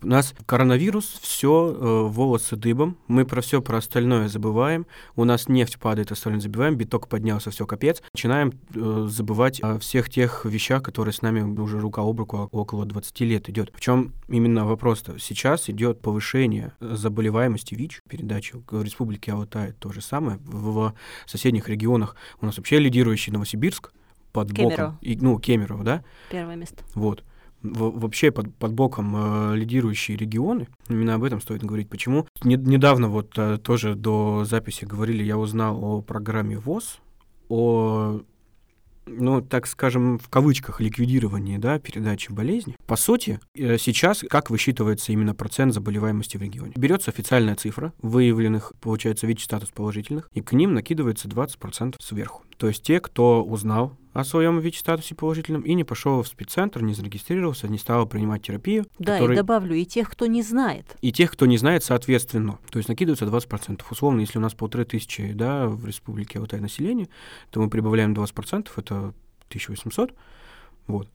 У 0.00 0.06
нас 0.06 0.34
коронавирус, 0.46 1.18
все, 1.20 1.76
э, 1.76 2.02
волосы 2.08 2.54
дыбом, 2.54 2.96
мы 3.08 3.24
про 3.24 3.40
все 3.40 3.60
про 3.60 3.78
остальное 3.78 4.28
забываем, 4.28 4.86
у 5.16 5.24
нас 5.24 5.48
нефть 5.48 5.80
падает, 5.80 6.12
остальное 6.12 6.40
забиваем, 6.40 6.76
биток 6.76 7.08
поднялся, 7.08 7.50
все 7.50 7.66
капец. 7.66 8.00
Начинаем 8.14 8.52
э, 8.72 9.06
забывать 9.10 9.60
о 9.60 9.80
всех 9.80 10.08
тех 10.08 10.44
вещах, 10.44 10.84
которые 10.84 11.12
с 11.12 11.22
нами 11.22 11.40
уже 11.60 11.80
рука 11.80 12.02
об 12.02 12.20
руку 12.20 12.48
около 12.52 12.86
20 12.86 13.20
лет 13.22 13.48
идет. 13.48 13.72
В 13.74 13.80
чем 13.80 14.12
именно 14.28 14.64
вопрос-то? 14.64 15.18
Сейчас 15.18 15.68
идет 15.68 16.00
повышение 16.00 16.72
заболеваемости 16.78 17.74
ВИЧ, 17.74 18.02
передача 18.08 18.58
в 18.70 18.80
Республике 18.80 19.32
Алтай 19.32 19.72
то 19.72 19.90
же 19.90 20.00
самое, 20.00 20.38
в 20.44 20.94
соседних 21.26 21.68
регионах 21.68 22.14
у 22.44 22.46
нас 22.46 22.56
вообще 22.56 22.78
лидирующий 22.78 23.32
Новосибирск 23.32 23.92
под 24.32 24.52
Кемерово. 24.52 24.70
боком. 24.70 24.98
И, 25.00 25.16
ну, 25.16 25.38
Кемерово, 25.38 25.84
да? 25.84 26.04
Первое 26.30 26.56
место. 26.56 26.84
Вот. 26.94 27.24
В, 27.62 27.98
вообще 27.98 28.30
под, 28.30 28.54
под 28.56 28.74
боком 28.74 29.14
э, 29.16 29.56
лидирующие 29.56 30.16
регионы. 30.16 30.68
Именно 30.88 31.14
об 31.14 31.24
этом 31.24 31.40
стоит 31.40 31.64
говорить. 31.64 31.88
Почему? 31.88 32.26
Не, 32.42 32.56
недавно 32.56 33.08
вот 33.08 33.32
э, 33.38 33.58
тоже 33.58 33.94
до 33.94 34.44
записи 34.44 34.84
говорили, 34.84 35.22
я 35.22 35.38
узнал 35.38 35.82
о 35.82 36.02
программе 36.02 36.58
ВОЗ, 36.58 37.00
о 37.48 38.20
ну, 39.06 39.40
так 39.42 39.66
скажем, 39.66 40.18
в 40.18 40.28
кавычках, 40.28 40.80
ликвидирование, 40.80 41.58
да, 41.58 41.78
передачи 41.78 42.30
болезни. 42.32 42.76
По 42.86 42.96
сути, 42.96 43.40
э, 43.54 43.78
сейчас 43.78 44.24
как 44.28 44.50
высчитывается 44.50 45.12
именно 45.12 45.34
процент 45.34 45.74
заболеваемости 45.74 46.36
в 46.36 46.42
регионе? 46.42 46.72
Берется 46.76 47.10
официальная 47.10 47.56
цифра 47.56 47.92
выявленных, 48.02 48.72
получается, 48.80 49.26
ВИЧ-статус 49.26 49.70
положительных, 49.70 50.28
и 50.32 50.40
к 50.40 50.52
ним 50.52 50.74
накидывается 50.74 51.28
20% 51.28 51.96
сверху. 52.00 52.42
То 52.56 52.68
есть 52.68 52.82
те, 52.82 53.00
кто 53.00 53.44
узнал 53.44 53.96
о 54.14 54.22
своем 54.24 54.60
ВИЧ-статусе 54.60 55.16
положительном 55.16 55.62
и 55.62 55.74
не 55.74 55.82
пошел 55.82 56.22
в 56.22 56.28
спеццентр, 56.28 56.82
не 56.82 56.94
зарегистрировался, 56.94 57.66
не 57.68 57.78
стал 57.78 58.06
принимать 58.06 58.42
терапию. 58.42 58.86
Да, 58.98 59.14
который... 59.18 59.32
и 59.32 59.36
добавлю, 59.36 59.74
и 59.74 59.84
тех, 59.84 60.08
кто 60.08 60.26
не 60.26 60.42
знает. 60.42 60.96
И 61.02 61.12
тех, 61.12 61.32
кто 61.32 61.46
не 61.46 61.58
знает, 61.58 61.82
соответственно. 61.82 62.58
То 62.70 62.78
есть 62.78 62.88
накидывается 62.88 63.24
20%. 63.26 63.82
Условно, 63.90 64.20
если 64.20 64.38
у 64.38 64.40
нас 64.40 64.54
полторы 64.54 64.84
тысячи 64.84 65.32
да, 65.32 65.66
в 65.66 65.84
республике 65.84 66.38
Алтай 66.38 66.60
населения, 66.60 67.08
то 67.50 67.60
мы 67.60 67.68
прибавляем 67.68 68.14
20%, 68.14 68.68
это 68.76 68.94
1800. 69.48 70.14
Вот. 70.86 71.08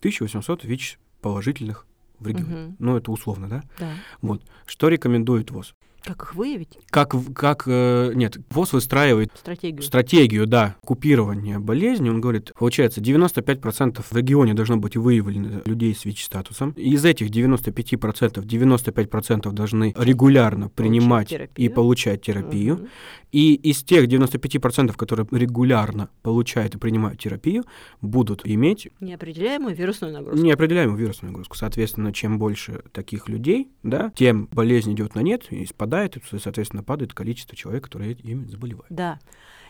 1800 0.00 0.64
ВИЧ 0.64 0.98
положительных 1.20 1.86
в 2.18 2.26
регионе. 2.26 2.66
Угу. 2.66 2.76
Ну, 2.80 2.96
это 2.96 3.12
условно, 3.12 3.48
да? 3.48 3.62
Да. 3.78 3.92
Вот. 4.22 4.42
Что 4.66 4.88
рекомендует 4.88 5.52
ВОЗ? 5.52 5.74
Как 6.04 6.22
их 6.22 6.34
выявить? 6.34 6.78
Как, 6.90 7.14
как 7.34 7.64
э, 7.66 8.12
нет, 8.14 8.38
ВОЗ 8.50 8.74
выстраивает 8.74 9.30
стратегию. 9.38 9.82
стратегию, 9.82 10.46
да, 10.46 10.76
купирования 10.84 11.58
болезни. 11.58 12.08
Он 12.08 12.20
говорит, 12.20 12.52
получается, 12.58 13.00
95% 13.00 14.02
в 14.08 14.16
регионе 14.16 14.54
должно 14.54 14.76
быть 14.76 14.96
выявлено 14.96 15.62
людей 15.64 15.94
с 15.94 16.04
ВИЧ-статусом. 16.04 16.70
Из 16.72 17.04
этих 17.04 17.30
95% 17.30 18.42
95% 18.44 19.52
должны 19.52 19.94
регулярно 19.96 20.68
принимать 20.68 21.32
и 21.56 21.68
получать 21.68 22.22
терапию. 22.22 22.74
Угу. 22.74 22.88
И 23.32 23.54
из 23.54 23.82
тех 23.82 24.06
95%, 24.06 24.96
которые 24.96 25.26
регулярно 25.30 26.08
получают 26.22 26.74
и 26.74 26.78
принимают 26.78 27.20
терапию, 27.20 27.64
будут 28.00 28.42
иметь... 28.44 28.88
Неопределяемую 29.00 29.74
вирусную 29.74 30.12
нагрузку. 30.12 30.44
Неопределяемую 30.44 30.98
вирусную 30.98 31.30
нагрузку. 31.30 31.56
Соответственно, 31.56 32.12
чем 32.12 32.38
больше 32.38 32.82
таких 32.92 33.28
людей, 33.28 33.70
да, 33.82 34.12
тем 34.16 34.48
болезнь 34.50 34.92
идет 34.92 35.14
на 35.14 35.20
нет, 35.20 35.46
и 35.50 35.64
спадает, 35.90 36.16
и, 36.16 36.38
соответственно, 36.38 36.82
падает 36.82 37.14
количество 37.14 37.56
человек, 37.56 37.84
которые 37.84 38.12
ими 38.12 38.46
заболевают. 38.46 38.86
Да. 38.90 39.18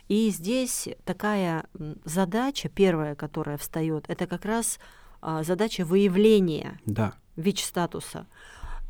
И 0.09 0.30
здесь 0.30 0.88
такая 1.04 1.66
задача, 2.04 2.68
первая, 2.68 3.14
которая 3.14 3.56
встает, 3.56 4.04
это 4.09 4.26
как 4.26 4.44
раз 4.44 4.78
а, 5.20 5.42
задача 5.42 5.85
выявления 5.85 6.80
да. 6.85 7.14
ВИЧ-статуса. 7.37 8.26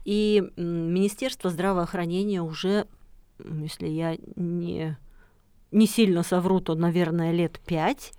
И 0.04 0.42
Министерство 0.56 1.50
здравоохранения 1.50 2.42
уже 2.42 2.86
если 3.62 3.88
я 3.88 4.16
не, 4.36 4.96
не 5.70 5.86
сильно 5.86 6.22
совру, 6.22 6.60
то, 6.60 6.74
наверное, 6.74 7.32
лет 7.32 7.60
пять, 7.64 8.12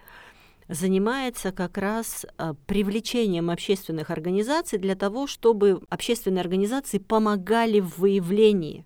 занимается 0.67 1.51
как 1.51 1.77
раз 1.77 2.25
а, 2.37 2.53
привлечением 2.65 3.49
общественных 3.49 4.09
организаций 4.09 4.79
для 4.79 4.95
того, 4.95 5.27
чтобы 5.27 5.81
общественные 5.89 6.41
организации 6.41 6.97
помогали 6.97 7.79
в 7.79 7.97
выявлении. 7.97 8.85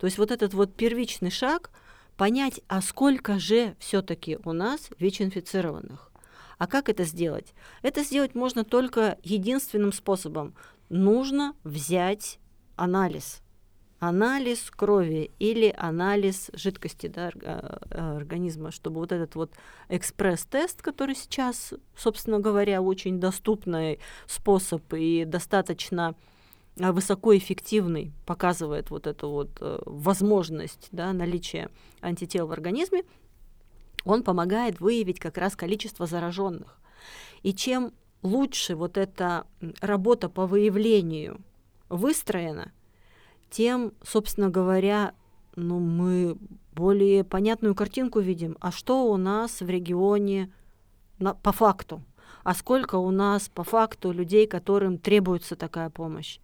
То 0.00 0.06
есть 0.06 0.16
вот 0.16 0.30
этот 0.30 0.54
вот 0.54 0.74
первичный 0.74 1.30
шаг 1.30 1.70
понять, 2.16 2.62
а 2.68 2.80
сколько 2.80 3.38
же 3.38 3.76
все-таки 3.78 4.38
у 4.44 4.52
нас 4.52 4.88
ВИЧ-инфицированных. 4.98 6.10
А 6.56 6.66
как 6.66 6.88
это 6.88 7.04
сделать? 7.04 7.52
Это 7.82 8.02
сделать 8.02 8.34
можно 8.34 8.64
только 8.64 9.18
единственным 9.22 9.92
способом. 9.92 10.54
Нужно 10.88 11.54
взять 11.64 12.38
анализ 12.76 13.42
анализ 13.98 14.70
крови 14.70 15.30
или 15.38 15.74
анализ 15.76 16.50
жидкости 16.54 17.06
да, 17.06 17.30
э, 17.34 18.16
организма, 18.16 18.70
чтобы 18.70 19.00
вот 19.00 19.12
этот 19.12 19.34
вот 19.34 19.52
экспресс-тест, 19.90 20.80
который 20.80 21.14
сейчас, 21.14 21.74
собственно 21.94 22.40
говоря, 22.40 22.80
очень 22.80 23.20
доступный 23.20 24.00
способ 24.26 24.82
и 24.94 25.26
достаточно 25.26 26.14
э, 26.14 26.39
высокоэффективный, 26.92 28.12
показывает 28.26 28.90
вот 28.90 29.06
эту 29.06 29.28
вот 29.28 29.50
э, 29.60 29.80
возможность 29.84 30.88
да, 30.92 31.12
наличия 31.12 31.70
антител 32.00 32.46
в 32.46 32.52
организме, 32.52 33.02
он 34.04 34.22
помогает 34.22 34.80
выявить 34.80 35.20
как 35.20 35.36
раз 35.36 35.56
количество 35.56 36.06
зараженных. 36.06 36.80
И 37.42 37.52
чем 37.52 37.92
лучше 38.22 38.76
вот 38.76 38.96
эта 38.96 39.46
работа 39.80 40.28
по 40.28 40.46
выявлению 40.46 41.40
выстроена, 41.88 42.72
тем, 43.50 43.92
собственно 44.02 44.48
говоря, 44.48 45.14
ну, 45.56 45.78
мы 45.78 46.36
более 46.72 47.24
понятную 47.24 47.74
картинку 47.74 48.20
видим. 48.20 48.56
А 48.60 48.70
что 48.70 49.10
у 49.10 49.16
нас 49.16 49.60
в 49.60 49.68
регионе 49.68 50.52
на, 51.18 51.34
по 51.34 51.52
факту? 51.52 52.02
А 52.42 52.54
сколько 52.54 52.96
у 52.96 53.10
нас 53.10 53.48
по 53.48 53.64
факту 53.64 54.12
людей, 54.12 54.46
которым 54.46 54.98
требуется 54.98 55.56
такая 55.56 55.90
помощь? 55.90 56.38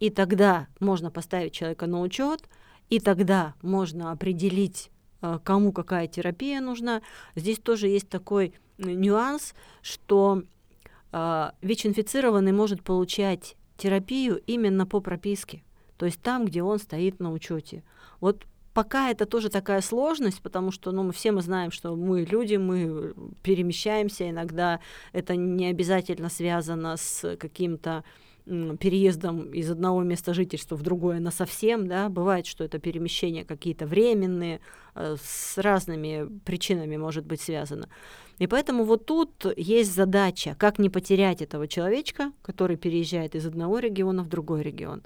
И 0.00 0.10
тогда 0.10 0.68
можно 0.80 1.10
поставить 1.10 1.52
человека 1.52 1.86
на 1.86 2.00
учет, 2.00 2.42
и 2.90 3.00
тогда 3.00 3.54
можно 3.62 4.12
определить, 4.12 4.90
э, 5.22 5.38
кому 5.42 5.72
какая 5.72 6.06
терапия 6.06 6.60
нужна. 6.60 7.02
Здесь 7.34 7.58
тоже 7.58 7.88
есть 7.88 8.08
такой 8.08 8.54
нюанс, 8.78 9.54
что 9.82 10.42
э, 11.12 11.50
ВИЧ-инфицированный 11.62 12.52
может 12.52 12.82
получать 12.82 13.56
терапию 13.76 14.40
именно 14.46 14.86
по 14.86 15.00
прописке 15.00 15.62
то 15.96 16.06
есть 16.06 16.20
там, 16.20 16.44
где 16.44 16.62
он 16.62 16.78
стоит 16.78 17.20
на 17.20 17.32
учете. 17.32 17.82
Вот 18.20 18.44
пока 18.74 19.10
это 19.10 19.26
тоже 19.26 19.48
такая 19.48 19.80
сложность, 19.80 20.42
потому 20.42 20.70
что 20.70 20.92
ну, 20.92 21.02
мы 21.02 21.12
все 21.12 21.32
мы 21.32 21.40
знаем, 21.40 21.70
что 21.70 21.96
мы 21.96 22.24
люди, 22.24 22.56
мы 22.56 23.14
перемещаемся, 23.42 24.28
иногда 24.28 24.80
это 25.12 25.36
не 25.36 25.66
обязательно 25.66 26.28
связано 26.28 26.96
с 26.96 27.36
каким-то 27.36 28.04
переездом 28.46 29.52
из 29.52 29.70
одного 29.70 30.02
места 30.02 30.32
жительства 30.32 30.76
в 30.76 30.82
другое 30.82 31.18
на 31.18 31.32
совсем, 31.32 31.88
да, 31.88 32.08
бывает, 32.08 32.46
что 32.46 32.62
это 32.62 32.78
перемещения 32.78 33.44
какие-то 33.44 33.86
временные, 33.86 34.60
э, 34.94 35.16
с 35.20 35.58
разными 35.58 36.28
причинами 36.44 36.96
может 36.96 37.26
быть 37.26 37.40
связано. 37.40 37.88
И 38.38 38.46
поэтому 38.46 38.84
вот 38.84 39.06
тут 39.06 39.46
есть 39.56 39.92
задача, 39.92 40.54
как 40.58 40.78
не 40.78 40.90
потерять 40.90 41.42
этого 41.42 41.66
человечка, 41.66 42.32
который 42.42 42.76
переезжает 42.76 43.34
из 43.34 43.46
одного 43.46 43.80
региона 43.80 44.22
в 44.22 44.28
другой 44.28 44.62
регион. 44.62 45.02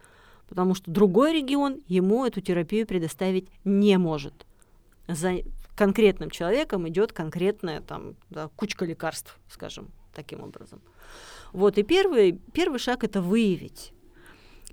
Потому 0.49 0.75
что 0.75 0.91
другой 0.91 1.33
регион 1.33 1.81
ему 1.87 2.27
эту 2.27 2.41
терапию 2.41 2.87
предоставить 2.87 3.49
не 3.65 3.97
может. 3.99 4.47
За 5.09 5.37
конкретным 5.77 6.29
человеком 6.29 6.87
идет 6.89 7.13
конкретная 7.13 7.81
там, 7.81 8.17
да, 8.29 8.51
кучка 8.57 8.85
лекарств, 8.85 9.39
скажем, 9.49 9.89
таким 10.13 10.43
образом. 10.43 10.83
Вот, 11.53 11.79
и 11.79 11.83
первый, 11.83 12.41
первый 12.53 12.79
шаг 12.79 13.05
это 13.05 13.21
выявить. 13.21 13.93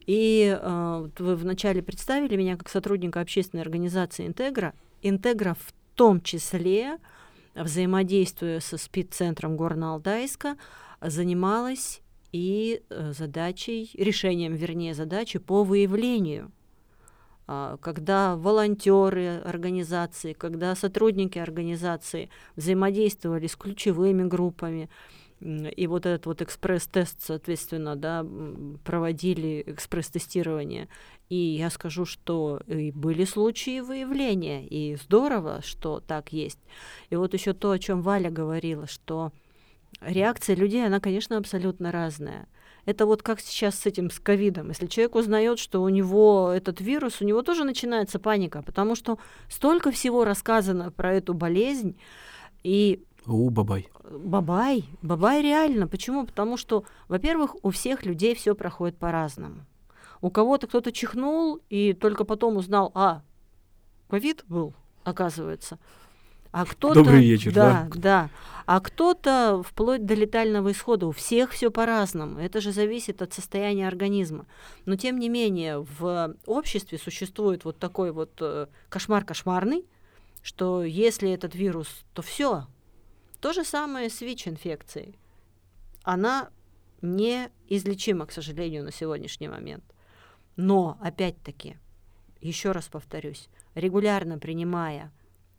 И 0.06 0.58
э, 0.60 1.10
вы 1.20 1.36
вначале 1.36 1.82
представили 1.82 2.36
меня 2.36 2.56
как 2.56 2.70
сотрудника 2.70 3.20
общественной 3.22 3.62
организации 3.62 4.26
«Интегра». 4.26 4.74
«Интегра» 5.02 5.54
в 5.54 5.74
том 5.96 6.22
числе, 6.22 6.98
взаимодействуя 7.56 8.60
со 8.60 8.78
СПИД-центром 8.78 9.56
Горно-Алтайска, 9.58 10.56
занималась 11.02 12.02
и 12.32 12.82
э, 12.90 13.14
задачей, 13.14 13.90
решением, 13.96 14.54
вернее, 14.54 14.94
задачи 14.94 15.40
по 15.40 15.64
выявлению 15.64 16.52
а, 17.50 17.78
когда 17.78 18.36
волонтеры 18.36 19.38
организации, 19.38 20.34
когда 20.34 20.76
сотрудники 20.76 21.40
организации 21.40 22.30
взаимодействовали 22.58 23.48
с 23.48 23.56
ключевыми 23.56 24.24
группами, 24.24 24.90
и 25.40 25.88
вот 25.88 26.06
этот 26.06 26.26
вот 26.26 26.42
экспресс-тест, 26.42 27.22
соответственно, 27.22 27.96
да, 27.96 28.26
проводили 28.84 29.64
экспресс-тестирование. 29.68 30.88
И 31.30 31.36
я 31.36 31.70
скажу, 31.70 32.06
что 32.06 32.62
и 32.68 32.92
были 32.92 33.24
случаи 33.26 33.82
выявления, 33.82 34.66
и 34.66 34.96
здорово, 34.96 35.62
что 35.64 36.00
так 36.00 36.34
есть. 36.34 36.60
И 37.10 37.16
вот 37.16 37.34
еще 37.34 37.54
то, 37.54 37.72
о 37.72 37.80
чем 37.80 38.02
Валя 38.02 38.32
говорила, 38.32 38.88
что 38.88 39.32
реакция 40.02 40.56
людей, 40.56 40.86
она, 40.86 41.00
конечно, 41.00 41.38
абсолютно 41.38 41.92
разная. 41.92 42.48
Это 42.86 43.06
вот 43.06 43.22
как 43.22 43.42
сейчас 43.42 43.78
с 43.78 43.86
этим, 43.86 44.10
с 44.10 44.20
ковидом. 44.20 44.70
Если 44.70 44.88
человек 44.88 45.16
узнает, 45.16 45.60
что 45.60 45.84
у 45.84 45.90
него 45.90 46.52
этот 46.56 46.80
вирус, 46.80 47.22
у 47.22 47.26
него 47.26 47.42
тоже 47.42 47.66
начинается 47.66 48.18
паника, 48.18 48.62
потому 48.62 48.96
что 48.96 49.20
столько 49.50 49.92
всего 49.92 50.24
рассказано 50.24 50.90
про 50.92 51.14
эту 51.14 51.34
болезнь, 51.34 52.00
и 52.64 53.04
у, 53.34 53.50
бабай. 53.50 53.88
Бабай. 54.10 54.86
Бабай 55.02 55.42
реально. 55.42 55.88
Почему? 55.88 56.26
Потому 56.26 56.58
что, 56.58 56.84
во-первых, 57.08 57.56
у 57.64 57.70
всех 57.70 58.06
людей 58.06 58.36
все 58.36 58.56
проходит 58.56 58.98
по-разному. 58.98 59.66
У 60.22 60.30
кого-то 60.30 60.68
кто-то 60.68 60.92
чихнул 60.92 61.60
и 61.70 61.94
только 61.94 62.24
потом 62.24 62.58
узнал, 62.58 62.92
а, 62.96 63.22
ковид 64.10 64.44
был, 64.48 64.74
оказывается. 65.04 65.78
А 66.52 66.66
кто-то, 66.66 66.96
Добрый 66.96 67.22
вечер, 67.22 67.54
да, 67.54 67.88
да. 67.94 68.00
да. 68.00 68.30
А 68.66 68.80
кто-то 68.80 69.62
вплоть 69.64 70.06
до 70.06 70.14
летального 70.14 70.72
исхода. 70.72 71.06
У 71.08 71.12
всех 71.12 71.52
все 71.52 71.70
по-разному. 71.70 72.40
Это 72.40 72.62
же 72.62 72.72
зависит 72.72 73.22
от 73.22 73.34
состояния 73.34 73.88
организма. 73.88 74.46
Но 74.86 74.96
тем 74.96 75.20
не 75.20 75.30
менее 75.30 75.86
в 76.00 76.36
обществе 76.46 76.98
существует 76.98 77.66
вот 77.66 77.78
такой 77.78 78.12
вот 78.12 78.32
э, 78.40 78.68
кошмар 78.90 79.24
кошмарный, 79.24 79.86
что 80.42 80.84
если 80.84 81.32
этот 81.32 81.54
вирус, 81.54 81.88
то 82.14 82.22
все, 82.22 82.66
то 83.40 83.54
же 83.54 83.64
самое 83.64 84.10
с 84.10 84.22
ВИЧ-инфекцией. 84.22 85.18
Она 86.04 86.50
неизлечима, 87.02 88.26
к 88.26 88.32
сожалению, 88.32 88.84
на 88.84 88.92
сегодняшний 88.92 89.48
момент. 89.48 89.84
Но, 90.56 90.98
опять-таки, 91.02 91.78
еще 92.42 92.72
раз 92.72 92.88
повторюсь, 92.88 93.50
регулярно 93.76 94.40
принимая 94.40 95.12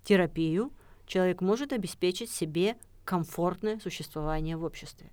терапию, 0.05 0.73
человек 1.07 1.41
может 1.41 1.73
обеспечить 1.73 2.31
себе 2.31 2.77
комфортное 3.05 3.79
существование 3.79 4.57
в 4.57 4.64
обществе. 4.64 5.11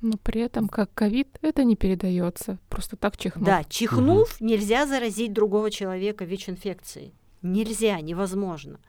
Но 0.00 0.18
при 0.18 0.42
этом, 0.42 0.68
как 0.68 0.92
ковид, 0.92 1.38
это 1.40 1.64
не 1.64 1.76
передается. 1.76 2.58
Просто 2.68 2.96
так 2.96 3.16
чихнув. 3.16 3.46
Да, 3.46 3.64
чихнув, 3.64 4.36
угу. 4.36 4.44
нельзя 4.44 4.86
заразить 4.86 5.32
другого 5.32 5.70
человека 5.70 6.26
ВИЧ-инфекцией. 6.26 7.14
Нельзя, 7.40 7.98
невозможно. 8.00 8.80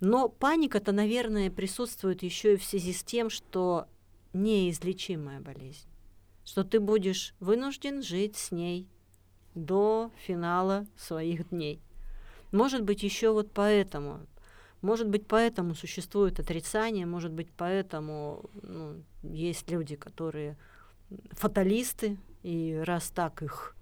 Но 0.00 0.28
паника-то, 0.28 0.92
наверное, 0.92 1.50
присутствует 1.50 2.22
еще 2.22 2.54
и 2.54 2.56
в 2.56 2.64
связи 2.64 2.92
с 2.92 3.02
тем, 3.02 3.30
что 3.30 3.86
неизлечимая 4.32 5.40
болезнь, 5.40 5.86
что 6.44 6.62
ты 6.62 6.78
будешь 6.78 7.34
вынужден 7.40 8.02
жить 8.02 8.36
с 8.36 8.52
ней 8.52 8.86
до 9.54 10.10
финала 10.24 10.86
своих 10.96 11.48
дней. 11.48 11.80
Может 12.52 12.82
быть, 12.82 13.02
еще 13.02 13.32
вот 13.32 13.50
поэтому, 13.52 14.20
может 14.82 15.08
быть, 15.08 15.26
поэтому 15.26 15.74
существует 15.74 16.38
отрицание, 16.38 17.04
может 17.04 17.32
быть, 17.32 17.48
поэтому 17.56 18.48
ну, 18.62 19.02
есть 19.22 19.70
люди, 19.70 19.96
которые 19.96 20.56
фаталисты, 21.32 22.16
и 22.42 22.80
раз 22.84 23.10
так 23.10 23.42
их 23.42 23.74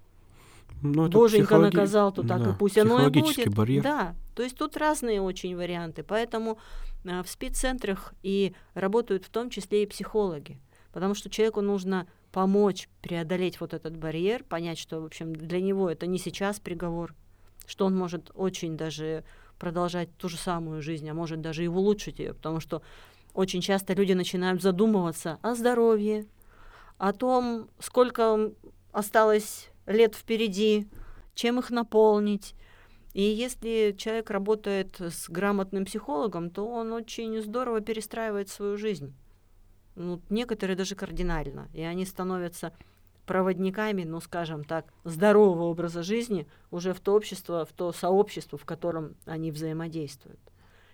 ну, 0.83 1.09
Боженька 1.09 1.59
наказал, 1.59 2.13
то 2.13 2.23
так 2.23 2.43
да, 2.43 2.51
и 2.51 2.55
пусть 2.55 2.79
оно 2.79 3.07
и 3.07 3.11
будет. 3.11 3.55
Барьер. 3.55 3.83
Да, 3.83 4.15
то 4.37 4.43
есть 4.43 4.57
тут 4.57 4.77
разные 4.77 5.23
очень 5.23 5.57
варианты. 5.57 6.03
Поэтому 6.03 6.59
э, 7.05 7.23
в 7.23 7.29
спеццентрах 7.29 8.13
и 8.23 8.55
работают 8.75 9.25
в 9.25 9.31
том 9.31 9.49
числе 9.49 9.83
и 9.83 9.87
психологи. 9.87 10.61
Потому 10.93 11.15
что 11.15 11.31
человеку 11.31 11.63
нужно 11.63 12.07
помочь 12.33 12.91
преодолеть 13.01 13.61
вот 13.61 13.73
этот 13.73 13.97
барьер, 13.97 14.45
понять, 14.45 14.79
что, 14.79 15.01
в 15.01 15.07
общем, 15.07 15.35
для 15.35 15.63
него 15.63 15.91
это 15.91 16.07
не 16.07 16.19
сейчас 16.19 16.61
приговор, 16.61 17.15
что 17.67 17.87
он 17.87 17.97
может 17.97 18.31
очень 18.35 18.77
даже 18.77 19.25
продолжать 19.59 20.15
ту 20.19 20.29
же 20.29 20.37
самую 20.37 20.83
жизнь, 20.83 21.09
а 21.09 21.15
может 21.15 21.41
даже 21.41 21.65
и 21.65 21.69
улучшить 21.69 22.19
ее, 22.19 22.35
потому 22.35 22.61
что 22.61 22.83
очень 23.33 23.63
часто 23.63 23.95
люди 23.95 24.13
начинают 24.13 24.61
задумываться 24.61 25.39
о 25.41 25.55
здоровье, 25.55 26.27
о 26.99 27.15
том, 27.15 27.71
сколько 27.79 28.51
осталось 28.93 29.71
лет 29.87 30.15
впереди, 30.15 30.89
чем 31.35 31.59
их 31.59 31.71
наполнить. 31.71 32.55
И 33.17 33.23
если 33.23 33.95
человек 33.97 34.29
работает 34.29 35.01
с 35.01 35.31
грамотным 35.31 35.87
психологом, 35.87 36.51
то 36.51 36.69
он 36.69 36.93
очень 36.93 37.41
здорово 37.41 37.81
перестраивает 37.81 38.51
свою 38.51 38.77
жизнь. 38.77 39.15
Ну, 39.95 40.21
некоторые 40.29 40.77
даже 40.77 40.97
кардинально. 40.97 41.71
И 41.73 41.81
они 41.81 42.05
становятся 42.05 42.75
проводниками, 43.25 44.03
ну, 44.03 44.21
скажем 44.21 44.65
так, 44.65 44.93
здорового 45.05 45.63
образа 45.63 46.03
жизни 46.03 46.47
уже 46.71 46.93
в 46.93 47.01
то 47.01 47.15
общество, 47.15 47.65
в 47.65 47.73
то 47.73 47.91
сообщество, 47.91 48.59
в 48.59 48.67
котором 48.67 49.15
они 49.25 49.51
взаимодействуют. 49.51 50.41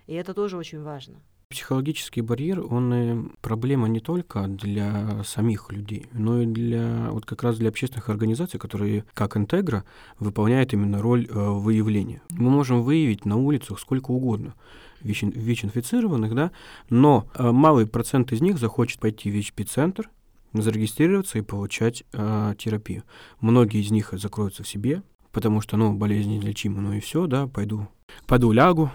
И 0.06 0.14
это 0.14 0.32
тоже 0.32 0.56
очень 0.56 0.80
важно. 0.80 1.16
Психологический 1.52 2.22
барьер, 2.22 2.60
он 2.60 3.32
проблема 3.42 3.86
не 3.86 4.00
только 4.00 4.46
для 4.46 5.22
самих 5.22 5.70
людей, 5.70 6.06
но 6.12 6.42
и 6.42 6.46
для 6.46 7.08
вот 7.10 7.26
как 7.26 7.42
раз 7.42 7.58
для 7.58 7.68
общественных 7.68 8.08
организаций, 8.08 8.58
которые, 8.58 9.04
как 9.12 9.36
Интегра, 9.36 9.84
выполняют 10.18 10.72
именно 10.72 11.02
роль 11.02 11.26
э, 11.28 11.32
выявления. 11.32 12.22
Мы 12.30 12.50
можем 12.50 12.82
выявить 12.82 13.26
на 13.26 13.36
улицах 13.36 13.78
сколько 13.78 14.10
угодно 14.12 14.54
ВИЧ-инфицированных, 15.02 16.34
да, 16.34 16.52
но 16.88 17.28
э, 17.34 17.50
малый 17.50 17.86
процент 17.86 18.32
из 18.32 18.40
них 18.40 18.58
захочет 18.58 18.98
пойти 18.98 19.30
в 19.30 19.34
ВИЧ-центр, 19.34 20.08
зарегистрироваться 20.54 21.38
и 21.38 21.42
получать 21.42 22.04
э, 22.12 22.54
терапию. 22.56 23.04
Многие 23.40 23.82
из 23.82 23.90
них 23.90 24.10
закроются 24.12 24.62
в 24.62 24.68
себе, 24.68 25.02
потому 25.32 25.60
что, 25.60 25.76
ну, 25.76 25.92
болезнь 25.92 26.30
неизлечима, 26.30 26.80
ну 26.80 26.94
и 26.94 27.00
все, 27.00 27.26
да, 27.26 27.46
пойду, 27.46 27.88
пойду 28.26 28.52
лягу, 28.52 28.90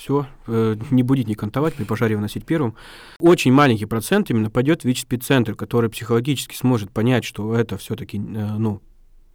все, 0.00 0.26
э, 0.46 0.76
не 0.90 1.02
будет 1.02 1.28
не 1.28 1.34
кантовать, 1.34 1.74
при 1.74 1.84
пожаре 1.84 2.16
выносить 2.16 2.46
первым. 2.46 2.74
Очень 3.18 3.52
маленький 3.52 3.84
процент 3.84 4.30
именно 4.30 4.50
пойдет 4.50 4.82
в 4.82 4.84
ВИЧ-спеццентр, 4.86 5.54
который 5.54 5.90
психологически 5.90 6.56
сможет 6.56 6.90
понять, 6.90 7.24
что 7.24 7.54
это 7.54 7.76
все-таки, 7.76 8.16
э, 8.16 8.20
ну, 8.20 8.80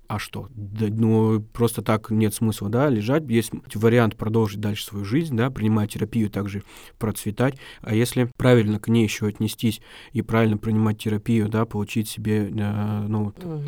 а 0.08 0.18
что? 0.20 0.48
Да, 0.56 0.88
ну, 0.90 1.40
просто 1.54 1.82
так 1.82 2.10
нет 2.10 2.34
смысла, 2.34 2.70
да, 2.70 2.90
лежать. 2.90 3.28
Есть 3.28 3.52
вариант 3.74 4.16
продолжить 4.16 4.60
дальше 4.60 4.86
свою 4.86 5.06
жизнь, 5.06 5.36
да, 5.36 5.50
принимать 5.52 5.94
терапию, 5.94 6.30
также 6.30 6.64
процветать. 6.98 7.58
А 7.82 7.94
если 7.94 8.30
правильно 8.36 8.80
к 8.80 8.88
ней 8.88 9.04
еще 9.04 9.28
отнестись 9.28 9.82
и 10.14 10.22
правильно 10.24 10.58
принимать 10.58 10.98
терапию, 10.98 11.48
да, 11.48 11.66
получить 11.66 12.10
себе, 12.10 12.50
э, 12.50 13.06
ну, 13.08 13.26
угу. 13.26 13.64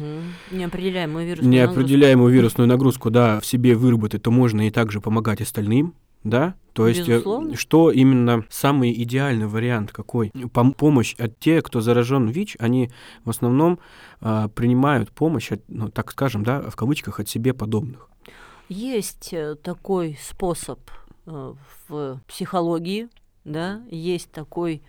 неопределяемую 0.51 1.27
вирусную 1.27 1.51
неопределяемую 1.51 2.29
нагрузку. 2.29 2.35
вирусную 2.35 2.67
нагрузку, 2.67 3.09
да, 3.11 3.39
в 3.39 3.45
себе 3.45 3.75
выработать, 3.75 4.23
то 4.23 4.31
можно 4.31 4.67
и 4.67 4.71
также 4.71 4.99
помогать 4.99 5.41
остальным, 5.41 5.93
да, 6.23 6.55
то 6.73 6.87
есть, 6.87 7.09
э, 7.09 7.13
Безусловно. 7.13 7.55
что 7.55 7.89
именно 7.89 8.45
самый 8.49 8.93
идеальный 9.01 9.47
вариант 9.47 9.91
какой? 9.91 10.29
Пом- 10.29 10.75
помощь 10.75 11.15
от 11.15 11.39
тех, 11.39 11.63
кто 11.63 11.81
заражен 11.81 12.27
ВИЧ, 12.27 12.57
они 12.59 12.91
в 13.25 13.31
основном 13.31 13.79
э, 14.21 14.47
принимают 14.53 15.11
помощь, 15.11 15.51
от, 15.51 15.63
ну, 15.67 15.89
так 15.89 16.11
скажем, 16.11 16.43
да, 16.43 16.61
в 16.61 16.75
кавычках, 16.75 17.19
от 17.19 17.27
себе 17.27 17.53
подобных. 17.55 18.09
Есть 18.69 19.29
э, 19.31 19.55
такой 19.55 20.19
способ 20.21 20.79
э, 21.25 21.53
в 21.87 22.21
психологии, 22.27 23.09
да, 23.43 23.81
есть 23.89 24.31
такой 24.31 24.83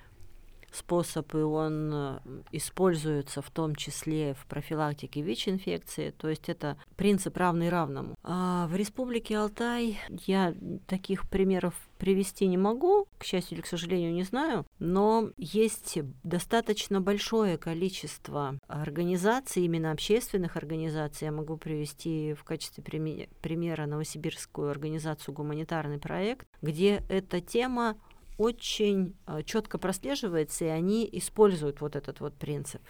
способ, 0.73 1.35
и 1.35 1.39
он 1.39 1.91
э, 1.93 2.19
используется 2.53 3.43
в 3.43 3.51
том 3.51 3.75
числе 3.75 4.35
в 4.35 4.47
профилактике 4.47 5.23
ВИЧ-инфекции, 5.23 6.11
то 6.11 6.29
есть 6.29 6.49
это 6.49 6.77
принцип 6.97 7.37
равный 7.37 7.69
равному. 7.69 8.17
А 8.23 8.67
в 8.69 8.77
Республике 8.77 9.39
Алтай 9.39 9.99
я 10.27 10.55
таких 10.87 11.29
примеров 11.29 11.75
привести 11.99 12.47
не 12.47 12.57
могу, 12.57 13.07
к 13.19 13.25
счастью 13.25 13.57
или 13.57 13.63
к 13.63 13.67
сожалению 13.67 14.13
не 14.13 14.23
знаю, 14.23 14.65
но 14.79 15.31
есть 15.37 15.99
достаточно 16.23 17.01
большое 17.01 17.59
количество 17.59 18.59
организаций, 18.67 19.65
именно 19.65 19.91
общественных 19.93 20.57
организаций. 20.57 21.27
Я 21.27 21.33
могу 21.33 21.57
привести 21.57 22.35
в 22.35 22.45
качестве 22.45 22.83
примера 22.85 23.87
Новосибирскую 23.87 24.71
организацию 24.71 25.35
«Гуманитарный 25.35 25.99
проект», 25.99 26.47
где 26.63 27.03
эта 27.09 27.41
тема 27.41 27.97
очень 28.39 29.17
э, 29.27 29.43
четко 29.45 29.79
прослеживается, 29.79 30.65
и 30.65 30.69
они 30.69 31.09
используют 31.13 31.81
вот 31.81 31.97
этот 31.97 32.21
вот 32.21 32.35
принцип. 32.35 32.81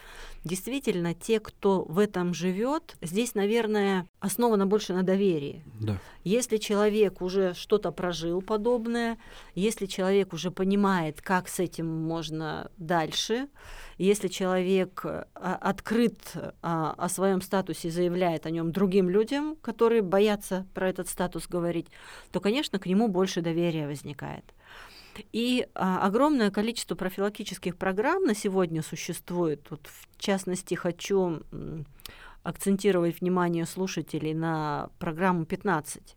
Действительно, 0.44 1.14
те, 1.14 1.40
кто 1.40 1.84
в 1.84 1.98
этом 1.98 2.34
живет, 2.34 2.96
здесь, 3.00 3.34
наверное, 3.34 4.06
основано 4.20 4.66
больше 4.66 4.92
на 4.92 5.02
доверии. 5.02 5.64
Да. 5.80 5.98
Если 6.22 6.58
человек 6.58 7.22
уже 7.22 7.54
что-то 7.54 7.90
прожил 7.92 8.42
подобное, 8.42 9.16
если 9.54 9.86
человек 9.86 10.34
уже 10.34 10.50
понимает, 10.50 11.22
как 11.22 11.48
с 11.48 11.58
этим 11.58 11.86
можно 11.86 12.70
дальше, 12.76 13.48
если 13.96 14.28
человек 14.28 15.00
э, 15.04 15.24
открыт 15.34 16.20
а, 16.62 16.94
о 16.96 17.08
своем 17.08 17.40
статусе 17.40 17.90
заявляет 17.90 18.46
о 18.46 18.50
нем 18.50 18.70
другим 18.70 19.08
людям, 19.08 19.56
которые 19.56 20.02
боятся 20.02 20.66
про 20.74 20.90
этот 20.90 21.08
статус 21.08 21.48
говорить, 21.48 21.88
то, 22.30 22.40
конечно, 22.40 22.78
к 22.78 22.86
нему 22.86 23.08
больше 23.08 23.40
доверия 23.40 23.86
возникает. 23.86 24.44
И 25.32 25.68
а, 25.74 26.06
огромное 26.06 26.50
количество 26.50 26.94
профилактических 26.94 27.76
программ 27.76 28.24
на 28.24 28.34
сегодня 28.34 28.82
существует. 28.82 29.66
Вот, 29.70 29.86
в 29.86 30.20
частности, 30.20 30.74
хочу 30.74 31.42
акцентировать 32.42 33.20
внимание 33.20 33.66
слушателей 33.66 34.34
на 34.34 34.90
программу 34.98 35.44
15, 35.44 36.16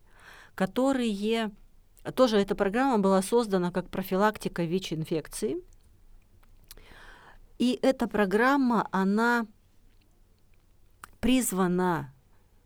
которые 0.54 1.50
тоже 2.14 2.38
эта 2.38 2.54
программа 2.54 2.98
была 2.98 3.22
создана 3.22 3.70
как 3.70 3.88
профилактика 3.88 4.64
ВИЧ-инфекции. 4.64 5.56
И 7.58 7.78
эта 7.82 8.08
программа, 8.08 8.88
она 8.90 9.46
призвана 11.20 12.12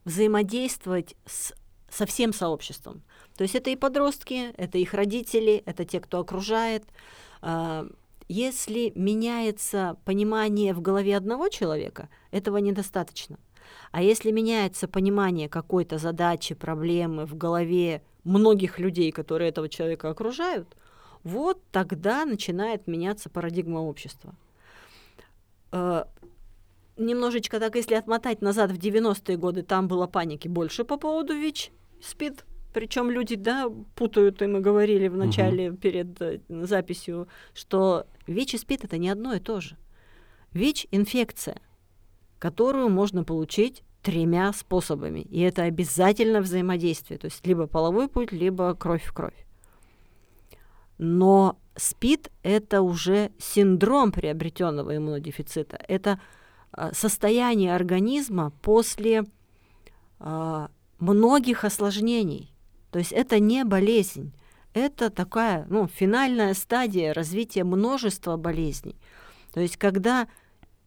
взаимодействовать 0.04 1.16
с, 1.26 1.52
со 1.90 2.06
всем 2.06 2.32
сообществом. 2.32 3.02
То 3.36 3.42
есть 3.42 3.54
это 3.54 3.70
и 3.70 3.76
подростки, 3.76 4.52
это 4.56 4.78
их 4.78 4.94
родители, 4.94 5.62
это 5.66 5.84
те, 5.84 6.00
кто 6.00 6.20
окружает. 6.20 6.84
А, 7.42 7.86
если 8.28 8.92
меняется 8.94 9.96
понимание 10.04 10.74
в 10.74 10.80
голове 10.80 11.16
одного 11.16 11.48
человека, 11.48 12.08
этого 12.30 12.56
недостаточно. 12.58 13.38
А 13.92 14.02
если 14.02 14.30
меняется 14.30 14.88
понимание 14.88 15.48
какой-то 15.48 15.98
задачи, 15.98 16.54
проблемы 16.54 17.26
в 17.26 17.36
голове 17.36 18.02
многих 18.24 18.78
людей, 18.78 19.12
которые 19.12 19.50
этого 19.50 19.68
человека 19.68 20.10
окружают, 20.10 20.76
вот 21.22 21.60
тогда 21.70 22.24
начинает 22.24 22.86
меняться 22.86 23.30
парадигма 23.30 23.78
общества. 23.78 24.34
Немножечко 26.96 27.60
так, 27.60 27.76
если 27.76 27.94
отмотать 27.94 28.40
назад 28.40 28.72
в 28.72 28.78
90-е 28.78 29.36
годы, 29.36 29.62
там 29.62 29.86
было 29.86 30.06
паники 30.06 30.48
больше 30.48 30.84
по 30.84 30.96
поводу 30.96 31.34
ВИЧ, 31.34 31.70
СПИД, 32.00 32.44
причем 32.72 33.10
люди, 33.10 33.36
да, 33.36 33.70
путают, 33.94 34.42
и 34.42 34.46
мы 34.46 34.60
говорили 34.60 35.08
в 35.08 35.16
начале 35.16 35.70
угу. 35.70 35.78
перед 35.78 36.20
э, 36.20 36.40
записью, 36.48 37.28
что 37.54 38.06
ВИЧ 38.26 38.54
и 38.54 38.58
СПИД 38.58 38.84
это 38.84 38.98
не 38.98 39.08
одно 39.08 39.34
и 39.34 39.40
то 39.40 39.60
же. 39.60 39.76
ВИЧ 40.52 40.86
инфекция, 40.90 41.60
которую 42.38 42.88
можно 42.88 43.24
получить 43.24 43.82
тремя 44.02 44.52
способами. 44.52 45.20
И 45.20 45.40
это 45.40 45.64
обязательно 45.64 46.40
взаимодействие, 46.40 47.18
то 47.18 47.26
есть 47.26 47.46
либо 47.46 47.66
половой 47.66 48.08
путь, 48.08 48.32
либо 48.32 48.74
кровь 48.74 49.04
в 49.04 49.12
кровь. 49.12 49.46
Но 50.98 51.58
СПИД 51.76 52.30
это 52.42 52.82
уже 52.82 53.32
синдром 53.38 54.12
приобретенного 54.12 54.96
иммунодефицита. 54.96 55.78
Это 55.88 56.20
состояние 56.92 57.74
организма 57.74 58.52
после 58.62 59.24
э, 60.20 60.68
многих 60.98 61.64
осложнений. 61.64 62.52
То 62.90 62.98
есть 62.98 63.12
это 63.12 63.38
не 63.40 63.64
болезнь, 63.64 64.32
это 64.72 65.10
такая 65.10 65.66
ну, 65.68 65.88
финальная 65.88 66.54
стадия 66.54 67.14
развития 67.14 67.64
множества 67.64 68.36
болезней. 68.36 68.96
То 69.52 69.60
есть 69.60 69.76
когда 69.76 70.28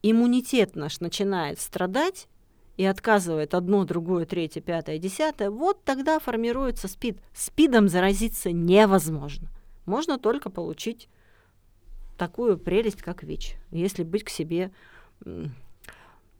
иммунитет 0.01 0.75
наш 0.75 0.99
начинает 0.99 1.59
страдать 1.59 2.27
и 2.77 2.85
отказывает 2.85 3.53
одно, 3.53 3.83
другое, 3.83 4.25
третье, 4.25 4.61
пятое, 4.61 4.99
десятое, 4.99 5.49
вот 5.49 5.83
тогда 5.83 6.19
формируется 6.19 6.87
СПИД. 6.87 7.19
СПИДом 7.33 7.89
заразиться 7.89 8.51
невозможно. 8.51 9.49
Можно 9.85 10.17
только 10.17 10.49
получить 10.49 11.09
такую 12.17 12.57
прелесть, 12.57 13.01
как 13.01 13.23
ВИЧ, 13.23 13.55
если 13.71 14.03
быть 14.03 14.23
к 14.23 14.29
себе, 14.29 14.71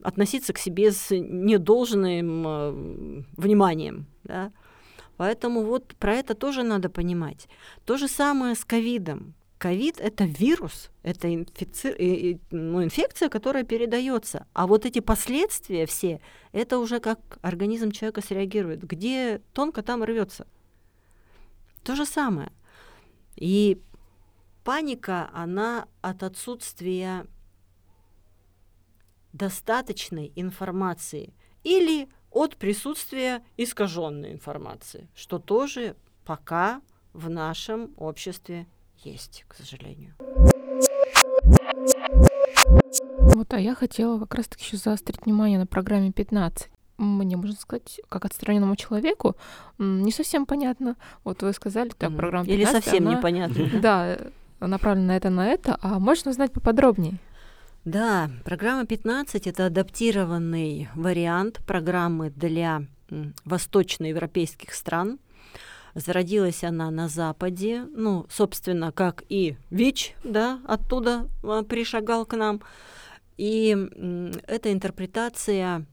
относиться 0.04 0.54
к 0.54 0.58
себе 0.58 0.92
с 0.92 1.16
недолжным 1.16 2.48
э, 2.48 3.24
вниманием. 3.38 4.06
Да? 4.24 4.52
Поэтому 5.18 5.64
вот 5.64 5.96
про 5.96 6.16
это 6.16 6.34
тоже 6.34 6.64
надо 6.64 6.90
понимать. 6.90 7.48
То 7.86 7.98
же 7.98 8.08
самое 8.08 8.56
с 8.56 8.64
ковидом. 8.64 9.34
Ковид– 9.58 10.00
это 10.00 10.24
вирус, 10.24 10.90
это 11.04 11.34
инфици... 11.34 12.40
ну, 12.50 12.82
инфекция, 12.82 13.28
которая 13.28 13.66
передается. 13.66 14.48
А 14.54 14.66
вот 14.66 14.86
эти 14.86 15.02
последствия 15.02 15.86
все, 15.86 16.22
это 16.54 16.80
уже 16.80 17.02
как 17.02 17.20
организм 17.42 17.92
человека 17.92 18.22
среагирует. 18.22 18.86
Где 18.86 19.42
тонко, 19.52 19.84
там 19.84 20.02
рвется. 20.02 20.48
То 21.84 21.98
же 21.98 22.06
самое. 22.06 22.54
И 23.36 23.82
паника, 24.64 25.30
она 25.34 25.88
от 26.02 26.24
отсутствия 26.24 27.26
достаточной 29.34 30.32
информации 30.36 31.34
или 31.64 32.10
от 32.32 32.58
присутствия 32.58 33.44
искаженной 33.58 34.32
информации, 34.32 35.10
что 35.16 35.40
тоже 35.40 35.96
пока 36.26 36.82
в 37.14 37.30
нашем 37.30 37.94
обществе 37.98 38.68
есть, 39.04 39.46
к 39.48 39.56
сожалению. 39.56 40.16
Вот, 43.20 43.54
а 43.54 43.60
я 43.60 43.76
хотела 43.76 44.20
как 44.20 44.36
раз-таки 44.36 44.64
еще 44.64 44.78
заострить 44.78 45.26
внимание 45.26 45.60
на 45.60 45.68
программе 45.68 46.12
15 46.12 46.70
мне, 47.00 47.38
можно 47.38 47.56
сказать, 47.56 48.02
как 48.10 48.26
отстраненному 48.26 48.76
человеку, 48.76 49.36
не 49.78 50.12
совсем 50.12 50.46
понятно. 50.46 50.98
Вот 51.24 51.42
вы 51.42 51.54
сказали, 51.54 51.90
так, 51.90 52.16
программа 52.16 52.46
15, 52.46 52.50
Или 52.50 52.66
совсем 52.66 53.08
она, 53.08 53.18
непонятно. 53.18 53.70
Да, 53.82 54.18
направлена 54.60 55.08
на 55.08 55.18
это, 55.18 55.30
на 55.30 55.48
это. 55.48 55.78
А 55.82 56.00
можно 56.00 56.32
узнать 56.32 56.52
поподробнее? 56.52 57.18
Да, 57.86 58.30
программа 58.44 58.86
15 58.86 59.48
это 59.48 59.68
адаптированный 59.68 60.90
вариант 60.96 61.62
программы 61.66 62.30
для 62.30 62.84
восточноевропейских 63.46 64.74
стран. 64.74 65.18
Зародилась 65.96 66.64
она 66.64 66.92
на 66.92 67.08
Западе, 67.08 67.86
ну, 67.96 68.26
собственно, 68.30 68.92
как 68.92 69.24
и 69.30 69.56
ВИЧ, 69.72 70.14
да, 70.24 70.60
оттуда 70.68 71.28
а, 71.42 71.64
пришагал 71.64 72.26
к 72.26 72.36
нам. 72.36 72.62
И 73.38 73.76
эта 74.46 74.72
интерпретация, 74.72 75.86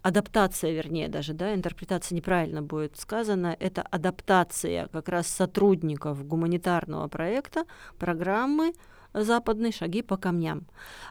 адаптация, 0.00 0.72
вернее, 0.72 1.08
даже, 1.08 1.34
да, 1.34 1.54
интерпретация 1.54 2.16
неправильно 2.16 2.62
будет 2.62 2.96
сказана, 2.98 3.54
это 3.60 3.82
адаптация 3.82 4.88
как 4.88 5.08
раз 5.08 5.28
сотрудников 5.28 6.26
гуманитарного 6.26 7.06
проекта, 7.08 7.66
программы 7.98 8.72
западные 9.14 9.72
шаги 9.72 10.02
по 10.02 10.16
камням. 10.16 10.66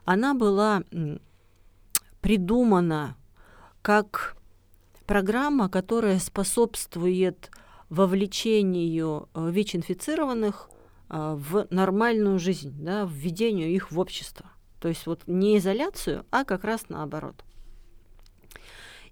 Она 0.05 0.33
была 0.33 0.83
придумана 2.21 3.15
как 3.81 4.37
программа, 5.05 5.69
которая 5.69 6.19
способствует 6.19 7.49
вовлечению 7.89 9.27
э, 9.33 9.49
ВИЧ-инфицированных 9.51 10.69
э, 11.09 11.35
в 11.37 11.67
нормальную 11.69 12.39
жизнь, 12.39 12.73
да, 12.79 13.07
введению 13.09 13.69
их 13.69 13.91
в 13.91 13.99
общество. 13.99 14.45
То 14.79 14.87
есть 14.87 15.05
вот 15.05 15.23
не 15.27 15.57
изоляцию, 15.57 16.25
а 16.31 16.45
как 16.45 16.63
раз 16.63 16.85
наоборот. 16.87 17.43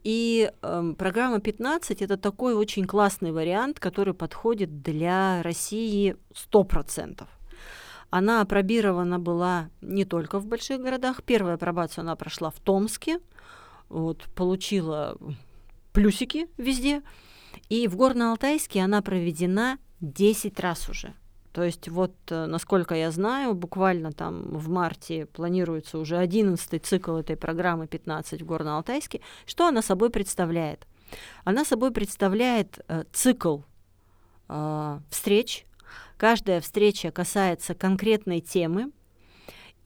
И 0.04 0.50
э, 0.62 0.94
программа 0.98 1.42
15 1.42 2.02
это 2.02 2.16
такой 2.16 2.54
очень 2.54 2.86
классный 2.86 3.34
вариант, 3.34 3.80
который 3.80 4.14
подходит 4.14 4.82
для 4.82 5.44
России 5.44 6.16
100%. 6.34 7.28
Она 8.10 8.42
апробирована 8.42 9.20
была 9.20 9.70
не 9.82 10.06
только 10.06 10.40
в 10.40 10.48
больших 10.48 10.82
городах. 10.82 11.24
Первую 11.24 11.56
апробацию 11.56 12.02
она 12.04 12.16
прошла 12.16 12.50
в 12.50 12.60
Томске, 12.60 13.20
вот, 13.88 14.24
получила 14.36 15.18
плюсики 15.94 16.48
везде. 16.58 17.02
И 17.70 17.88
в 17.88 17.96
Горно-Алтайске 17.96 18.80
она 18.80 19.02
проведена 19.02 19.78
10 20.02 20.60
раз 20.60 20.90
уже. 20.90 21.14
То 21.52 21.64
есть 21.64 21.90
вот, 21.90 22.14
э, 22.30 22.46
насколько 22.46 22.96
я 22.96 23.12
знаю, 23.12 23.54
буквально 23.54 24.12
там 24.12 24.44
в 24.58 24.70
марте 24.70 25.26
планируется 25.26 25.98
уже 25.98 26.18
11 26.18 26.86
цикл 26.86 27.16
этой 27.16 27.36
программы 27.36 27.88
15 27.88 28.42
в 28.42 28.46
Горно-Алтайске. 28.46 29.22
Что 29.46 29.68
она 29.68 29.82
собой 29.82 30.10
представляет? 30.10 30.88
Она 31.44 31.66
собой 31.66 31.92
представляет 31.92 32.80
э, 32.88 33.04
цикл 33.12 33.60
э, 34.48 35.00
встреч. 35.10 35.66
Каждая 36.20 36.60
встреча 36.60 37.12
касается 37.12 37.74
конкретной 37.74 38.42
темы. 38.42 38.92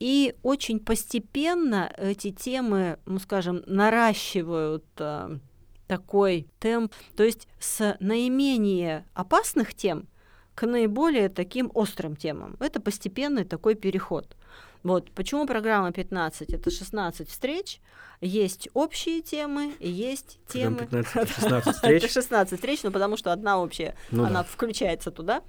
И 0.00 0.34
очень 0.42 0.80
постепенно 0.80 1.94
эти 1.96 2.32
темы, 2.32 2.98
ну 3.06 3.20
скажем, 3.20 3.62
наращивают 3.66 4.84
э, 4.98 5.38
такой 5.86 6.48
темп. 6.58 6.92
То 7.16 7.22
есть 7.22 7.46
с 7.60 7.96
наименее 8.00 9.06
опасных 9.14 9.74
тем 9.74 10.08
к 10.56 10.66
наиболее 10.66 11.28
таким 11.28 11.70
острым 11.72 12.16
темам. 12.16 12.56
Это 12.58 12.80
постепенный 12.80 13.44
такой 13.44 13.76
переход. 13.76 14.36
Вот 14.82 15.12
почему 15.12 15.46
программа 15.46 15.92
15 15.92 16.52
это 16.52 16.68
16 16.68 17.28
встреч, 17.28 17.80
есть 18.20 18.68
общие 18.74 19.22
темы, 19.22 19.72
есть 19.78 20.40
темы. 20.48 20.88
15, 20.90 21.28
16 21.28 21.74
встреч. 21.76 22.02
это 22.02 22.12
16 22.12 22.58
встреч, 22.58 22.82
ну 22.82 22.90
потому 22.90 23.16
что 23.16 23.32
одна 23.32 23.60
общая, 23.60 23.94
ну, 24.10 24.24
она 24.24 24.42
да. 24.42 24.48
включается 24.50 25.12
туда 25.12 25.44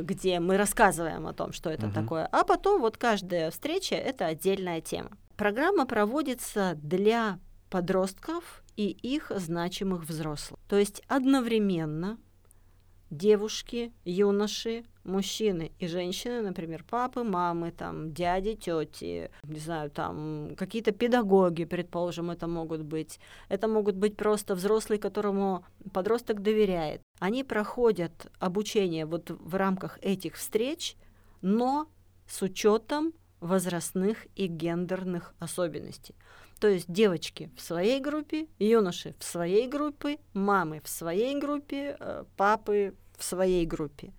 где 0.00 0.40
мы 0.40 0.56
рассказываем 0.56 1.26
о 1.26 1.32
том, 1.32 1.52
что 1.52 1.70
это 1.70 1.86
угу. 1.86 1.94
такое, 1.94 2.26
а 2.32 2.44
потом 2.44 2.80
вот 2.80 2.96
каждая 2.96 3.50
встреча 3.50 3.94
это 3.94 4.26
отдельная 4.26 4.80
тема. 4.80 5.10
Программа 5.36 5.86
проводится 5.86 6.74
для 6.76 7.38
подростков 7.70 8.62
и 8.76 8.88
их 8.88 9.32
значимых 9.34 10.04
взрослых. 10.04 10.60
То 10.68 10.76
есть 10.76 11.02
одновременно 11.08 12.18
девушки, 13.10 13.92
юноши, 14.04 14.84
мужчины 15.04 15.72
и 15.78 15.86
женщины, 15.86 16.42
например, 16.42 16.84
папы, 16.88 17.22
мамы, 17.22 17.72
там, 17.72 18.12
дяди, 18.12 18.54
тети, 18.54 19.30
не 19.44 19.58
знаю, 19.58 19.90
там, 19.90 20.54
какие-то 20.56 20.92
педагоги, 20.92 21.64
предположим, 21.64 22.30
это 22.30 22.46
могут 22.46 22.82
быть. 22.82 23.18
Это 23.48 23.68
могут 23.68 23.96
быть 23.96 24.16
просто 24.16 24.54
взрослые, 24.54 24.98
которому 24.98 25.64
подросток 25.92 26.42
доверяет. 26.42 27.02
Они 27.18 27.44
проходят 27.44 28.12
обучение 28.38 29.06
вот 29.06 29.30
в 29.30 29.54
рамках 29.54 29.98
этих 30.02 30.34
встреч, 30.34 30.96
но 31.40 31.88
с 32.26 32.42
учетом 32.42 33.12
возрастных 33.40 34.26
и 34.36 34.46
гендерных 34.46 35.34
особенностей. 35.38 36.14
То 36.60 36.68
есть 36.68 36.86
девочки 36.88 37.50
в 37.56 37.60
своей 37.60 38.00
группе, 38.00 38.46
юноши 38.60 39.16
в 39.18 39.24
своей 39.24 39.66
группе, 39.66 40.18
мамы 40.32 40.80
в 40.84 40.88
своей 40.88 41.38
группе, 41.38 41.96
э, 41.98 42.24
папы 42.36 42.94
в 43.18 43.24
своей 43.24 43.66
группе. 43.66 44.12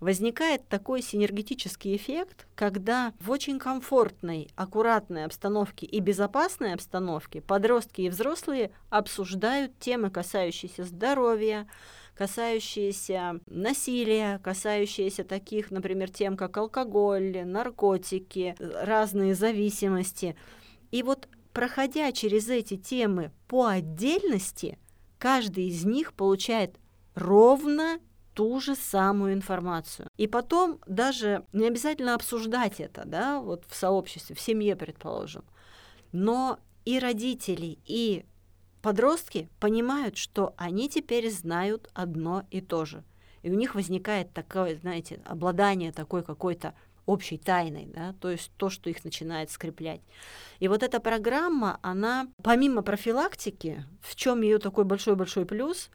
Возникает 0.00 0.66
такой 0.66 1.02
синергетический 1.02 1.94
эффект, 1.94 2.46
когда 2.54 3.12
в 3.20 3.30
очень 3.30 3.58
комфортной, 3.58 4.48
аккуратной 4.56 5.26
обстановке 5.26 5.84
и 5.84 6.00
безопасной 6.00 6.72
обстановке 6.72 7.42
подростки 7.42 8.00
и 8.00 8.08
взрослые 8.08 8.70
обсуждают 8.88 9.78
темы, 9.78 10.10
касающиеся 10.10 10.84
здоровья, 10.84 11.68
касающиеся 12.14 13.40
насилия, 13.46 14.38
касающиеся 14.42 15.22
таких, 15.22 15.70
например, 15.70 16.10
тем, 16.10 16.34
как 16.38 16.56
алкоголь, 16.56 17.44
наркотики, 17.44 18.56
разные 18.58 19.34
зависимости. 19.34 20.34
И 20.90 21.02
вот 21.02 21.28
проходя 21.52 22.10
через 22.12 22.48
эти 22.48 22.78
темы 22.78 23.32
по 23.48 23.66
отдельности, 23.66 24.78
каждый 25.18 25.68
из 25.68 25.84
них 25.84 26.14
получает 26.14 26.76
ровно 27.14 28.00
ту 28.40 28.58
же 28.58 28.74
самую 28.74 29.34
информацию. 29.34 30.08
И 30.16 30.26
потом 30.26 30.80
даже 30.86 31.44
не 31.52 31.66
обязательно 31.66 32.14
обсуждать 32.14 32.80
это, 32.80 33.02
да, 33.04 33.38
вот 33.38 33.64
в 33.68 33.74
сообществе, 33.76 34.34
в 34.34 34.40
семье, 34.40 34.76
предположим. 34.76 35.44
Но 36.12 36.58
и 36.86 36.98
родители, 36.98 37.76
и 37.84 38.24
подростки 38.80 39.50
понимают, 39.60 40.16
что 40.16 40.54
они 40.56 40.88
теперь 40.88 41.30
знают 41.30 41.90
одно 41.92 42.46
и 42.50 42.62
то 42.62 42.86
же. 42.86 43.04
И 43.42 43.50
у 43.50 43.54
них 43.54 43.74
возникает 43.74 44.32
такое, 44.32 44.78
знаете, 44.78 45.20
обладание 45.26 45.92
такой 45.92 46.22
какой-то 46.22 46.72
общей 47.04 47.36
тайной, 47.36 47.84
да, 47.94 48.14
то 48.20 48.30
есть 48.30 48.52
то, 48.56 48.70
что 48.70 48.88
их 48.88 49.04
начинает 49.04 49.50
скреплять. 49.50 50.00
И 50.60 50.68
вот 50.68 50.82
эта 50.82 50.98
программа, 50.98 51.78
она 51.82 52.26
помимо 52.42 52.80
профилактики, 52.80 53.84
в 54.00 54.16
чем 54.16 54.40
ее 54.40 54.58
такой 54.58 54.84
большой-большой 54.84 55.44
плюс, 55.44 55.90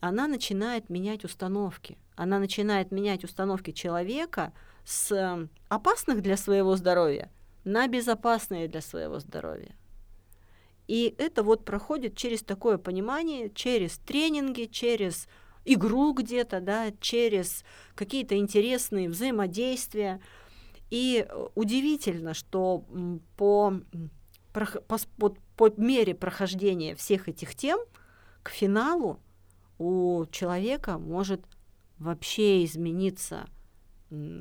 она 0.00 0.26
начинает 0.26 0.90
менять 0.90 1.24
установки. 1.24 1.98
Она 2.16 2.38
начинает 2.38 2.90
менять 2.90 3.24
установки 3.24 3.70
человека 3.70 4.52
с 4.84 5.12
эм, 5.12 5.50
опасных 5.68 6.22
для 6.22 6.36
своего 6.36 6.76
здоровья 6.76 7.30
на 7.64 7.86
безопасные 7.88 8.68
для 8.68 8.80
своего 8.80 9.18
здоровья. 9.20 9.74
И 10.88 11.14
это 11.18 11.42
вот 11.42 11.64
проходит 11.64 12.16
через 12.16 12.42
такое 12.42 12.78
понимание, 12.78 13.50
через 13.54 13.98
тренинги, 13.98 14.64
через 14.64 15.28
игру 15.64 16.14
где-то, 16.14 16.60
да, 16.60 16.90
через 17.00 17.64
какие-то 17.94 18.36
интересные 18.36 19.08
взаимодействия. 19.08 20.20
И 20.90 21.24
э, 21.28 21.46
удивительно, 21.54 22.34
что 22.34 22.84
по, 23.36 23.74
по, 24.52 24.98
по, 25.18 25.36
по 25.56 25.72
мере 25.76 26.14
прохождения 26.14 26.96
всех 26.96 27.28
этих 27.28 27.54
тем 27.54 27.78
к 28.42 28.48
финалу 28.50 29.20
у 29.80 30.26
человека 30.30 30.98
может 30.98 31.40
вообще 31.98 32.64
измениться 32.64 33.48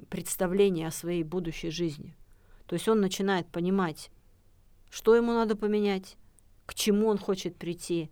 представление 0.09 0.87
о 0.89 0.91
своей 0.91 1.23
будущей 1.23 1.69
жизни. 1.69 2.17
То 2.65 2.73
есть 2.73 2.89
он 2.89 2.99
начинает 2.99 3.47
понимать, 3.47 4.11
что 4.89 5.15
ему 5.15 5.31
надо 5.31 5.55
поменять, 5.55 6.17
к 6.65 6.73
чему 6.73 7.07
он 7.07 7.17
хочет 7.17 7.55
прийти, 7.55 8.11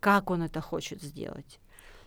как 0.00 0.32
он 0.32 0.42
это 0.42 0.60
хочет 0.60 1.00
сделать. 1.00 1.60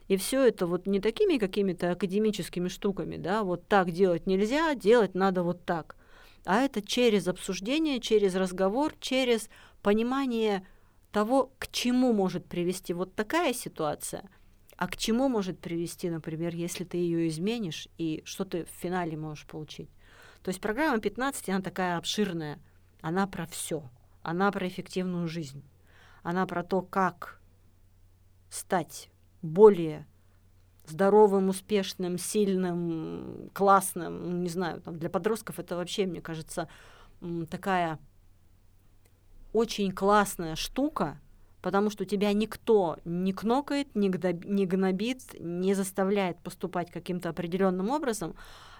И 0.10 0.18
все 0.18 0.46
это 0.46 0.68
вот 0.68 0.86
не 0.86 1.00
такими 1.00 1.38
какими-то 1.38 1.92
академическими 1.92 2.68
штуками, 2.68 3.16
да, 3.16 3.44
вот 3.44 3.70
так 3.70 3.92
делать 3.92 4.28
нельзя, 4.28 4.76
делать 4.76 5.16
надо 5.16 5.44
вот 5.44 5.64
так. 5.64 5.96
А 6.44 6.58
это 6.60 6.82
через 6.82 7.30
обсуждение, 7.30 8.02
через 8.02 8.36
разговор, 8.36 8.94
через 9.00 9.50
понимание 9.82 10.68
того, 11.14 11.54
к 11.58 11.72
чему 11.72 12.12
может 12.12 12.46
привести 12.48 12.92
вот 12.92 13.16
такая 13.16 13.54
ситуация– 13.54 14.30
а 14.78 14.88
к 14.88 14.96
чему 14.96 15.28
может 15.28 15.60
привести, 15.60 16.10
например, 16.10 16.56
если 16.56 16.84
ты 16.84 16.98
ее 16.98 17.28
изменишь, 17.28 17.88
и 17.98 18.22
что 18.26 18.46
ты 18.46 18.66
в 18.66 18.70
финале 18.70 19.18
можешь 19.18 19.46
получить? 19.48 19.90
То 20.44 20.50
есть 20.50 20.62
программа 20.62 21.00
15, 21.00 21.50
она 21.50 21.62
такая 21.62 21.98
обширная, 21.98 22.60
она 23.02 23.26
про 23.26 23.48
все, 23.48 23.90
она 24.22 24.52
про 24.52 24.68
эффективную 24.68 25.28
жизнь, 25.28 25.64
она 26.22 26.46
про 26.46 26.64
то, 26.64 26.82
как 26.84 27.42
стать 28.50 29.10
более 29.42 30.08
здоровым, 30.86 31.50
успешным, 31.50 32.18
сильным, 32.18 33.50
классным, 33.54 34.30
ну, 34.30 34.38
не 34.38 34.50
знаю, 34.50 34.82
там 34.82 35.00
для 35.00 35.10
подростков 35.10 35.60
это 35.60 35.76
вообще, 35.76 36.06
мне 36.06 36.22
кажется, 36.22 36.70
такая 37.50 38.00
очень 39.54 39.92
классная 39.92 40.56
штука, 40.56 41.20
потому 41.62 41.90
что 41.90 42.06
тебя 42.06 42.34
никто 42.34 42.98
не 43.06 43.34
кнокает, 43.34 43.96
не, 43.96 44.10
гнобит, 44.10 45.22
не 45.40 45.74
заставляет 45.74 46.40
поступать 46.40 46.92
каким-то 46.92 47.30
определенным 47.30 47.90
образом, 47.90 48.36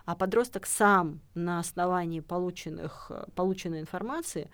а 0.06 0.16
подросток 0.16 0.66
сам 0.66 1.20
на 1.34 1.60
основании 1.60 2.22
полученных, 2.22 3.12
полученной 3.36 3.82
информации 3.82 4.50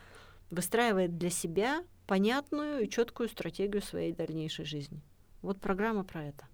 выстраивает 0.50 1.18
для 1.18 1.30
себя 1.30 1.84
понятную 2.08 2.84
и 2.84 2.90
четкую 2.90 3.30
стратегию 3.30 3.82
своей 3.82 4.14
дальнейшей 4.14 4.66
жизни. 4.66 5.02
Вот 5.42 5.60
программа 5.60 6.04
про 6.04 6.24
это. 6.24 6.48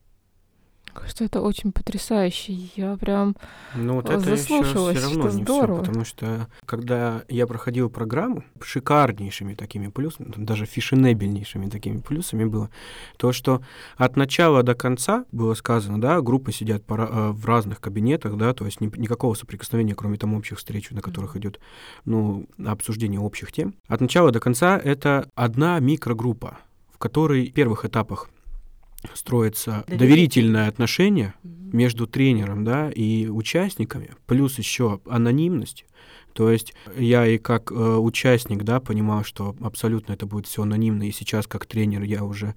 Кажется, 0.93 1.23
это 1.23 1.41
очень 1.41 1.71
потрясающе. 1.71 2.53
Я 2.75 2.97
прям 2.97 3.35
ну, 3.75 3.95
вот 3.95 4.09
это 4.09 4.19
заслушалась, 4.19 4.97
все 4.97 5.07
равно 5.07 5.29
что 5.29 5.37
не 5.37 5.43
здорово. 5.43 5.75
Все, 5.75 5.85
потому 5.85 6.05
что 6.05 6.47
когда 6.65 7.23
я 7.29 7.47
проходил 7.47 7.89
программу, 7.89 8.43
шикарнейшими 8.61 9.53
такими 9.53 9.87
плюсами, 9.87 10.31
даже 10.35 10.65
фишенебельнейшими 10.65 11.69
такими 11.69 11.99
плюсами 11.99 12.45
было 12.45 12.69
то, 13.17 13.31
что 13.31 13.61
от 13.97 14.15
начала 14.17 14.63
до 14.63 14.75
конца 14.75 15.25
было 15.31 15.53
сказано, 15.53 16.01
да, 16.01 16.21
группы 16.21 16.51
сидят 16.51 16.85
пора, 16.85 17.07
э, 17.09 17.29
в 17.31 17.45
разных 17.45 17.79
кабинетах, 17.81 18.35
да, 18.37 18.53
то 18.53 18.65
есть 18.65 18.81
ни, 18.81 18.91
никакого 18.97 19.35
соприкосновения, 19.35 19.95
кроме 19.95 20.17
там 20.17 20.33
общих 20.33 20.57
встреч, 20.57 20.89
на 20.91 21.01
которых 21.01 21.35
mm-hmm. 21.35 21.39
идет, 21.39 21.59
ну, 22.05 22.47
обсуждение 22.65 23.19
общих 23.19 23.51
тем. 23.51 23.75
От 23.87 24.01
начала 24.01 24.31
до 24.31 24.39
конца 24.39 24.77
это 24.77 25.29
одна 25.35 25.79
микрогруппа, 25.79 26.57
в 26.91 26.97
которой 26.97 27.49
в 27.49 27.53
первых 27.53 27.85
этапах 27.85 28.29
строится 29.13 29.83
доверительное, 29.87 29.97
доверительное 29.97 30.67
отношение 30.67 31.33
между 31.43 32.07
тренером 32.07 32.63
да, 32.63 32.89
и 32.89 33.27
участниками, 33.27 34.11
плюс 34.25 34.57
еще 34.57 34.99
анонимность, 35.07 35.85
То 36.33 36.49
есть 36.51 36.73
я 36.95 37.25
и 37.27 37.37
как 37.37 37.71
э, 37.71 37.75
участник, 37.75 38.63
да, 38.63 38.79
понимал, 38.79 39.23
что 39.23 39.55
абсолютно 39.61 40.13
это 40.13 40.25
будет 40.25 40.47
все 40.47 40.63
анонимно, 40.63 41.07
и 41.07 41.11
сейчас 41.11 41.47
как 41.47 41.65
тренер 41.65 42.03
я 42.03 42.23
уже, 42.23 42.55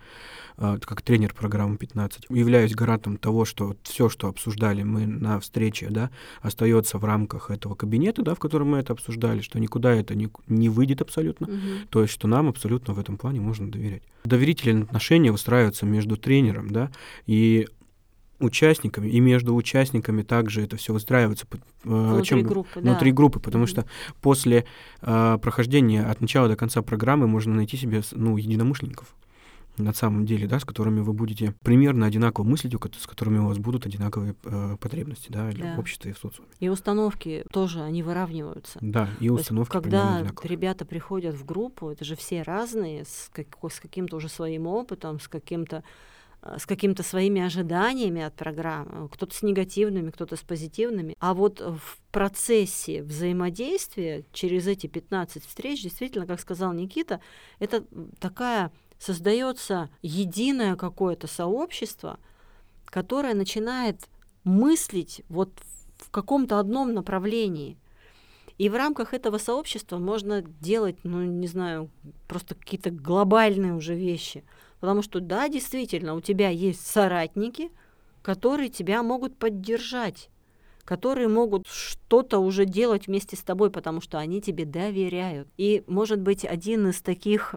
э, 0.59 0.79
как 0.81 1.03
тренер 1.03 1.35
программы 1.35 1.77
15, 1.77 2.27
являюсь 2.31 2.75
гарантом 2.75 3.17
того, 3.17 3.45
что 3.45 3.77
все, 3.83 4.09
что 4.09 4.29
обсуждали 4.29 4.83
мы 4.83 5.07
на 5.07 5.41
встрече, 5.41 5.89
да, 5.91 6.11
остается 6.41 6.99
в 6.99 7.05
рамках 7.05 7.51
этого 7.51 7.75
кабинета, 7.75 8.23
да, 8.23 8.35
в 8.35 8.39
котором 8.39 8.71
мы 8.71 8.79
это 8.79 8.93
обсуждали, 8.93 9.41
что 9.41 9.59
никуда 9.59 9.93
это 9.93 10.15
не, 10.15 10.29
не 10.49 10.69
выйдет 10.69 11.01
абсолютно, 11.01 11.47
Мгм. 11.49 11.89
то 11.91 12.03
есть 12.03 12.13
что 12.13 12.29
нам 12.29 12.49
абсолютно 12.49 12.95
в 12.95 12.99
этом 12.99 13.17
плане 13.17 13.41
можно 13.41 13.71
доверять. 13.71 14.03
Доверительные 14.25 14.85
отношения 14.85 15.33
выстраиваются 15.33 15.87
между 15.87 16.17
тренером, 16.17 16.71
да, 16.71 16.91
и 17.27 17.67
участниками, 18.43 19.09
и 19.09 19.21
между 19.21 19.55
участниками 19.55 20.23
также 20.23 20.63
это 20.63 20.77
все 20.77 20.93
выстраивается. 20.93 21.47
э, 21.53 21.57
Внутри 21.85 22.25
чем- 22.25 22.43
группы, 22.43 22.81
внутри 22.81 23.11
да. 23.11 23.17
группы, 23.17 23.41
потому 23.41 23.63
Мгм. 23.65 23.71
что 23.71 23.85
после 24.21 24.65
э, 25.01 25.39
прохождения 25.41 26.03
от 26.05 26.21
начала 26.21 26.49
до 26.49 26.57
конца 26.57 26.83
программы 26.83 27.27
можно 27.27 27.55
найти 27.55 27.77
себе 27.77 28.03
ну, 28.13 28.37
единомышленников 28.37 29.15
на 29.79 29.95
самом 29.95 30.27
деле, 30.27 30.47
да, 30.47 30.61
с 30.61 30.67
которыми 30.67 31.01
вы 31.01 31.15
будете 31.15 31.55
примерно 31.65 32.05
одинаково 32.05 32.45
мыслить, 32.45 32.75
с 33.01 33.07
которыми 33.07 33.39
у 33.39 33.47
вас 33.47 33.57
будут 33.57 33.87
одинаковые 33.87 34.35
э, 34.45 34.77
потребности, 34.79 35.29
да, 35.31 35.51
Да. 35.51 35.77
в 35.77 35.79
обществе 35.81 36.11
и 36.11 36.15
в 36.15 36.19
социуме. 36.19 36.51
И 36.61 36.69
установки 36.69 37.43
тоже, 37.51 37.81
они 37.81 38.03
выравниваются. 38.03 38.79
Да, 38.83 39.09
и 39.19 39.29
То 39.29 39.33
есть, 39.35 39.45
установки 39.45 39.71
примерно 39.81 40.29
когда 40.29 40.47
ребята 40.49 40.85
приходят 40.85 41.35
в 41.35 41.47
группу, 41.47 41.89
это 41.89 42.05
же 42.05 42.17
все 42.17 42.43
разные, 42.43 43.05
с, 43.07 43.31
како- 43.33 43.71
с 43.71 43.81
каким-то 43.81 44.17
уже 44.17 44.29
своим 44.29 44.67
опытом, 44.67 45.19
с 45.19 45.27
каким-то 45.27 45.83
с 46.43 46.67
какими-то 46.67 47.03
своими 47.03 47.41
ожиданиями 47.41 48.23
от 48.23 48.35
программы, 48.35 49.09
кто-то 49.09 49.35
с 49.35 49.43
негативными, 49.43 50.11
кто-то 50.11 50.37
с 50.37 50.41
позитивными. 50.41 51.15
А 51.21 51.35
вот 51.35 51.61
в 51.61 52.01
процессе 52.11 53.03
взаимодействия 53.03 54.25
через 54.33 54.67
эти 54.67 54.89
15 54.89 55.47
встреч, 55.47 55.83
действительно, 55.83 56.27
как 56.27 56.41
сказал 56.41 56.73
Никита, 56.73 57.21
это 57.61 57.85
такая 58.19 58.73
создается 58.99 59.89
единое 60.03 60.75
какое-то 60.77 61.29
сообщество, 61.29 62.19
которое 62.87 63.35
начинает 63.35 64.09
мыслить 64.45 65.23
вот 65.29 65.51
в 65.97 66.11
каком-то 66.11 66.59
одном 66.59 66.93
направлении. 66.93 67.79
И 68.59 68.69
в 68.69 68.75
рамках 68.75 69.15
этого 69.15 69.39
сообщества 69.39 69.99
можно 69.99 70.43
делать, 70.43 70.97
ну, 71.05 71.23
не 71.23 71.47
знаю, 71.47 71.91
просто 72.29 72.55
какие-то 72.55 72.91
глобальные 72.91 73.75
уже 73.75 73.95
вещи. 73.95 74.45
Потому 74.83 75.01
что, 75.01 75.21
да, 75.21 75.49
действительно, 75.49 76.17
у 76.17 76.21
тебя 76.21 76.49
есть 76.49 76.85
соратники, 76.85 77.71
которые 78.21 78.69
тебя 78.69 79.05
могут 79.05 79.39
поддержать, 79.39 80.29
которые 80.83 81.29
могут 81.29 81.69
что-то 81.69 82.41
уже 82.41 82.65
делать 82.65 83.07
вместе 83.07 83.37
с 83.37 83.43
тобой, 83.43 83.71
потому 83.71 84.01
что 84.01 84.19
они 84.19 84.43
тебе 84.43 84.65
доверяют. 84.65 85.47
И, 85.57 85.85
может 85.87 86.21
быть, 86.21 86.45
один 86.45 86.89
из 86.89 87.01
таких 87.01 87.55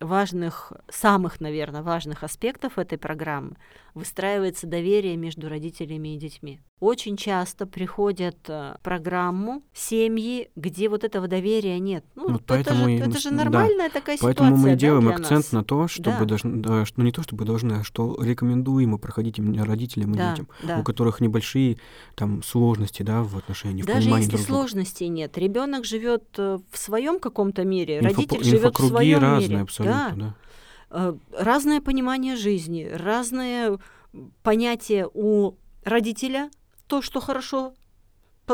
важных, 0.00 0.72
самых, 0.88 1.40
наверное, 1.40 1.82
важных 1.82 2.22
аспектов 2.24 2.78
этой 2.78 2.98
программы 2.98 3.56
выстраивается 3.94 4.66
доверие 4.68 5.16
между 5.16 5.48
родителями 5.48 6.14
и 6.14 6.18
детьми. 6.18 6.60
Очень 6.78 7.16
часто 7.16 7.66
приходят 7.66 8.36
э, 8.48 8.76
в 8.78 8.82
программу 8.82 9.62
семьи, 9.74 10.48
где 10.54 10.88
вот 10.88 11.02
этого 11.02 11.26
доверия 11.26 11.78
нет. 11.80 12.04
Ну, 12.14 12.28
Вот 12.30 12.36
это, 12.36 12.44
поэтому 12.46 12.84
же, 12.84 12.92
это 12.92 13.06
мы 13.10 13.12
же 13.14 13.20
с- 13.20 13.24
да. 13.24 13.30
нормальная 13.36 13.90
такая 13.90 14.16
Поэтому 14.20 14.50
ситуация. 14.50 14.62
мы 14.62 14.68
и 14.68 14.72
да, 14.72 14.78
делаем 14.78 15.08
акцент 15.08 15.30
нас? 15.30 15.52
на 15.52 15.64
то, 15.64 15.88
чтобы 15.88 16.18
Да. 16.20 16.24
должны, 16.24 16.62
да, 16.62 16.84
что 16.86 17.02
не 17.02 17.10
то, 17.12 17.22
чтобы 17.22 17.44
должны, 17.44 17.72
а 17.74 17.82
что 17.84 18.16
рекомендуемо 18.22 18.96
проходить 18.96 19.38
именно 19.38 19.64
родителям 19.66 20.14
и 20.14 20.16
Да, 20.16 20.30
детям, 20.30 20.48
да. 20.62 20.78
у 20.78 20.84
которых 20.84 21.20
небольшие 21.20 21.78
там 22.14 22.42
сложности, 22.44 23.02
да, 23.02 23.22
в 23.24 23.36
отношении, 23.36 23.82
в 23.82 23.86
Даже 23.86 24.02
понимании 24.02 24.24
если 24.26 24.36
друг 24.36 24.46
друга. 24.46 24.60
сложностей 24.60 25.08
нет, 25.08 25.36
ребенок 25.36 25.84
живет 25.84 26.24
в 26.38 26.62
своем 26.74 27.18
каком-то 27.18 27.64
мире, 27.64 27.98
Инфопо- 27.98 28.02
родитель 28.04 28.44
живет 28.44 28.78
в 28.78 28.86
своем 28.86 29.18
разные 29.18 29.48
мире. 29.48 29.60
абсолютно, 29.62 29.89
Да. 29.90 30.14
да. 30.16 30.34
Э, 30.90 31.14
разное 31.32 31.80
понимание 31.80 32.36
жизни, 32.36 32.84
разное 32.84 33.78
понятие 34.42 35.08
у 35.12 35.54
родителя, 35.84 36.50
то, 36.86 37.00
что 37.02 37.20
хорошо 37.20 37.74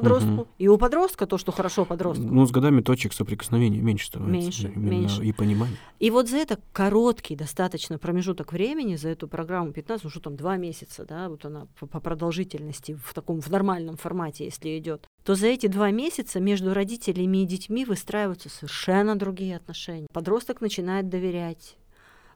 подростку, 0.00 0.30
Мгм. 0.30 0.46
и 0.58 0.68
у 0.68 0.78
подростка 0.78 1.26
то, 1.26 1.38
что 1.38 1.52
хорошо 1.52 1.84
подростку. 1.84 2.24
Ну, 2.24 2.46
с 2.46 2.50
годами 2.50 2.80
точек 2.80 3.12
соприкосновения 3.12 3.80
меньше 3.80 4.06
становится. 4.06 4.64
Меньше, 4.64 4.78
меньше. 4.78 5.24
И 5.24 5.32
понимание. 5.32 5.76
И 5.98 6.10
вот 6.10 6.28
за 6.28 6.36
это 6.36 6.58
короткий 6.72 7.36
достаточно 7.36 7.98
промежуток 7.98 8.52
времени, 8.52 8.96
за 8.96 9.08
эту 9.08 9.28
программу 9.28 9.72
15, 9.72 10.04
ну 10.04 10.10
что 10.10 10.20
там, 10.20 10.36
два 10.36 10.56
месяца, 10.56 11.04
да, 11.04 11.28
вот 11.28 11.44
она 11.44 11.66
по, 11.80 11.86
по 11.86 12.00
продолжительности 12.00 12.98
в 13.02 13.14
таком, 13.14 13.40
в 13.40 13.48
нормальном 13.48 13.96
формате, 13.96 14.44
если 14.44 14.78
идет, 14.78 15.06
то 15.24 15.34
за 15.34 15.46
эти 15.48 15.66
два 15.66 15.90
месяца 15.90 16.38
между 16.40 16.74
родителями 16.74 17.42
и 17.42 17.46
детьми 17.46 17.84
выстраиваются 17.84 18.48
совершенно 18.48 19.16
другие 19.16 19.56
отношения. 19.56 20.06
Подросток 20.12 20.60
начинает 20.60 21.08
доверять. 21.08 21.76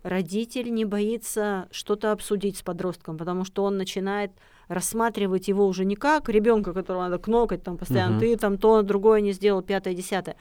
Родитель 0.03 0.73
не 0.73 0.87
боится 0.87 1.69
что-то 1.71 2.13
обсудить 2.13 2.57
с 2.57 2.63
подростком, 2.63 3.19
потому 3.19 3.45
что 3.45 3.65
он 3.65 3.77
начинает 3.77 4.33
рассматривать 4.71 5.49
его 5.49 5.67
уже 5.67 5.85
не 5.85 5.97
как 5.97 6.29
ребенка, 6.29 6.73
которого 6.73 7.03
надо 7.03 7.19
кнокать 7.19 7.63
там 7.65 7.77
постоянно, 7.77 8.13
Мгм. 8.13 8.21
ты 8.21 8.37
там 8.37 8.57
то, 8.57 8.83
другое 8.83 9.21
не 9.21 9.33
сделал, 9.33 9.63
пятое, 9.63 9.95
десятое, 9.95 10.37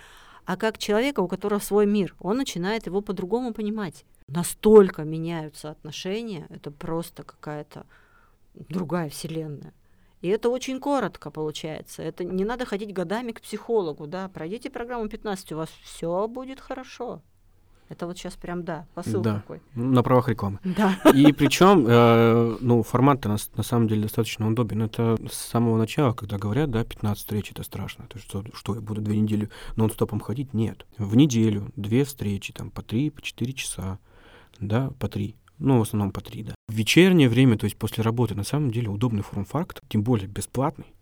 а 0.45 0.55
как 0.55 0.77
человека, 0.77 1.21
у 1.21 1.27
которого 1.27 1.59
свой 1.59 1.87
мир. 1.87 2.15
Он 2.19 2.37
начинает 2.37 2.85
его 2.85 3.01
по-другому 3.01 3.53
понимать. 3.53 4.05
Настолько 4.27 5.03
меняются 5.03 5.71
отношения, 5.71 6.45
это 6.51 6.69
просто 6.69 7.23
какая-то 7.23 7.85
другая 8.53 9.09
вселенная. 9.09 9.73
И 10.21 10.27
это 10.27 10.49
очень 10.49 10.79
коротко 10.79 11.31
получается. 11.31 12.03
Это 12.03 12.23
не 12.23 12.45
надо 12.45 12.65
ходить 12.65 12.93
годами 12.93 13.31
к 13.31 13.41
психологу, 13.41 14.05
да. 14.05 14.27
Пройдите 14.29 14.69
программу 14.69 15.07
15, 15.09 15.53
у 15.53 15.57
вас 15.57 15.69
все 15.83 16.27
будет 16.27 16.59
хорошо. 16.59 17.21
Это 17.89 18.05
вот 18.05 18.17
сейчас 18.17 18.35
прям, 18.35 18.63
да, 18.63 18.85
посыл 18.93 19.21
Да. 19.21 19.35
такой. 19.35 19.61
На 19.73 20.03
правах 20.03 20.29
рекламы. 20.29 20.59
Да. 20.63 20.93
И 21.13 21.33
причем, 21.33 21.85
э, 21.87 22.57
ну, 22.61 22.83
формат-то 22.83 23.29
на, 23.29 23.37
на 23.55 23.63
самом 23.63 23.87
деле 23.87 24.03
достаточно 24.03 24.47
удобен. 24.47 24.83
Это 24.83 25.17
с 25.29 25.35
самого 25.35 25.77
начала, 25.77 26.13
когда 26.13 26.37
говорят, 26.37 26.69
да, 26.69 26.83
15 26.83 27.17
встреч 27.19 27.51
это 27.51 27.63
страшно. 27.63 28.05
То 28.07 28.17
есть, 28.17 28.29
что, 28.29 28.43
что 28.53 28.75
я 28.75 28.81
буду 28.81 29.01
две 29.01 29.19
недели 29.19 29.49
нон-стопом 29.75 30.19
ходить? 30.19 30.53
Нет. 30.53 30.85
В 30.99 31.15
неделю 31.15 31.71
две 31.75 32.03
встречи, 32.05 32.53
там, 32.53 32.69
по 32.69 32.83
три, 32.83 33.09
по 33.09 33.21
четыре 33.23 33.53
часа, 33.53 33.97
да, 34.59 34.91
по 34.99 35.07
три. 35.07 35.35
Ну, 35.57 35.79
в 35.79 35.81
основном 35.81 36.11
по 36.11 36.21
три, 36.21 36.43
да. 36.43 36.53
В 36.67 36.73
вечернее 36.73 37.27
время, 37.27 37.57
то 37.57 37.65
есть 37.65 37.75
после 37.75 38.03
работы, 38.03 38.35
на 38.35 38.43
самом 38.43 38.71
деле 38.71 38.87
удобный 38.89 39.23
форм-факт, 39.23 39.81
тем 39.89 40.03
более 40.03 40.27
бесплатный, 40.27 40.93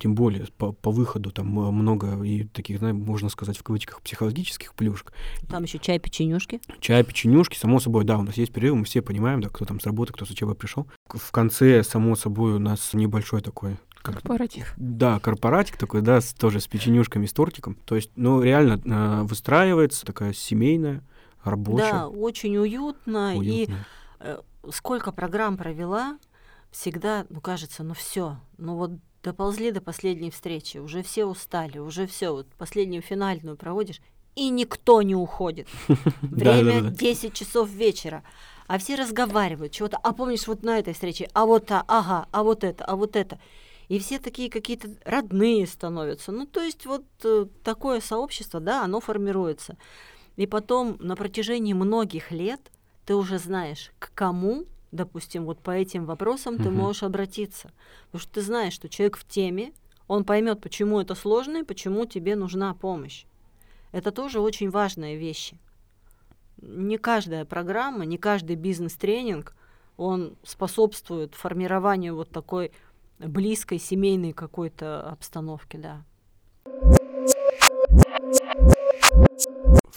тем 0.00 0.14
более 0.14 0.46
по, 0.56 0.72
по 0.72 0.90
выходу 0.90 1.30
там 1.30 1.46
э, 1.60 1.70
много 1.70 2.22
и 2.24 2.44
таких, 2.44 2.78
знаешь, 2.78 2.96
можно 2.96 3.28
сказать, 3.28 3.58
в 3.58 3.62
кавычках, 3.62 4.00
психологических 4.00 4.74
плюшек. 4.74 5.12
Там 5.48 5.62
еще 5.64 5.78
чай, 5.78 5.98
печенюшки. 5.98 6.62
Чай, 6.80 7.04
печенюшки, 7.04 7.56
само 7.56 7.80
собой, 7.80 8.04
да, 8.04 8.16
у 8.16 8.22
нас 8.22 8.36
есть 8.38 8.50
перерыв, 8.50 8.76
мы 8.76 8.84
все 8.84 9.02
понимаем, 9.02 9.42
да, 9.42 9.50
кто 9.50 9.66
там 9.66 9.78
с 9.78 9.84
работы, 9.84 10.14
кто 10.14 10.24
с 10.24 10.30
учебы 10.30 10.54
пришел. 10.54 10.86
В 11.06 11.30
конце, 11.30 11.82
само 11.84 12.16
собой, 12.16 12.54
у 12.54 12.58
нас 12.58 12.94
небольшой 12.94 13.42
такой 13.42 13.76
как 14.02 14.14
Корпоратив. 14.14 14.72
да, 14.78 15.20
корпоратик 15.20 15.76
такой, 15.76 16.00
да, 16.00 16.22
с, 16.22 16.32
тоже 16.32 16.60
с 16.60 16.66
печенюшками, 16.66 17.26
с 17.26 17.34
тортиком. 17.34 17.74
То 17.84 17.96
есть, 17.96 18.10
ну, 18.16 18.42
реально 18.42 18.80
э, 18.82 19.22
выстраивается 19.24 20.06
такая 20.06 20.32
семейная, 20.32 21.04
рабочая, 21.44 21.92
Да, 21.92 22.08
очень 22.08 22.56
уютно. 22.56 23.34
И 23.34 23.38
уютная. 23.38 23.86
э, 24.20 24.38
сколько 24.70 25.12
программ 25.12 25.58
провела, 25.58 26.18
всегда, 26.70 27.26
ну, 27.28 27.42
кажется, 27.42 27.82
ну 27.82 27.92
все, 27.92 28.38
ну 28.56 28.76
вот 28.76 28.92
доползли 29.22 29.70
до 29.70 29.80
последней 29.80 30.30
встречи, 30.30 30.78
уже 30.78 31.02
все 31.02 31.26
устали, 31.26 31.78
уже 31.78 32.06
все, 32.06 32.32
вот 32.32 32.46
последнюю 32.58 33.02
финальную 33.02 33.56
проводишь, 33.56 34.00
и 34.36 34.48
никто 34.48 35.02
не 35.02 35.14
уходит. 35.14 35.68
Время 36.22 36.82
Да-да-да. 36.82 36.96
10 36.96 37.34
часов 37.34 37.68
вечера. 37.70 38.22
А 38.66 38.78
все 38.78 38.94
разговаривают, 38.94 39.72
чего-то, 39.72 39.96
а 39.96 40.12
помнишь 40.12 40.46
вот 40.46 40.62
на 40.62 40.78
этой 40.78 40.94
встрече, 40.94 41.28
а 41.34 41.44
вот 41.44 41.66
та, 41.66 41.84
ага, 41.88 42.28
а 42.30 42.42
вот 42.44 42.62
это, 42.62 42.84
а 42.84 42.94
вот 42.94 43.16
это. 43.16 43.40
И 43.88 43.98
все 43.98 44.20
такие 44.20 44.48
какие-то 44.48 44.90
родные 45.04 45.66
становятся. 45.66 46.30
Ну, 46.30 46.46
то 46.46 46.62
есть 46.62 46.86
вот 46.86 47.04
э, 47.24 47.46
такое 47.64 48.00
сообщество, 48.00 48.60
да, 48.60 48.84
оно 48.84 49.00
формируется. 49.00 49.76
И 50.36 50.46
потом 50.46 50.96
на 51.00 51.16
протяжении 51.16 51.72
многих 51.72 52.30
лет 52.30 52.60
ты 53.04 53.16
уже 53.16 53.38
знаешь, 53.38 53.90
к 53.98 54.12
кому, 54.14 54.66
допустим, 54.92 55.44
вот 55.44 55.60
по 55.60 55.70
этим 55.70 56.04
вопросам 56.04 56.58
ты 56.58 56.70
Мгм. 56.70 56.78
можешь 56.78 57.02
обратиться. 57.02 57.70
Потому 58.06 58.20
что 58.20 58.32
ты 58.32 58.42
знаешь, 58.42 58.72
что 58.72 58.88
человек 58.88 59.16
в 59.16 59.26
теме, 59.26 59.72
он 60.08 60.24
поймет, 60.24 60.60
почему 60.60 61.00
это 61.00 61.14
сложно 61.14 61.58
и 61.58 61.64
почему 61.64 62.06
тебе 62.06 62.36
нужна 62.36 62.74
помощь. 62.74 63.24
Это 63.92 64.10
тоже 64.10 64.40
очень 64.40 64.70
важные 64.70 65.16
вещи. 65.16 65.58
Не 66.60 66.98
каждая 66.98 67.44
программа, 67.44 68.04
не 68.04 68.18
каждый 68.18 68.56
бизнес-тренинг, 68.56 69.54
он 69.96 70.36
способствует 70.42 71.34
формированию 71.34 72.14
вот 72.14 72.30
такой 72.30 72.72
близкой 73.18 73.78
семейной 73.78 74.32
какой-то 74.32 75.02
обстановки, 75.02 75.76
да. 75.76 76.04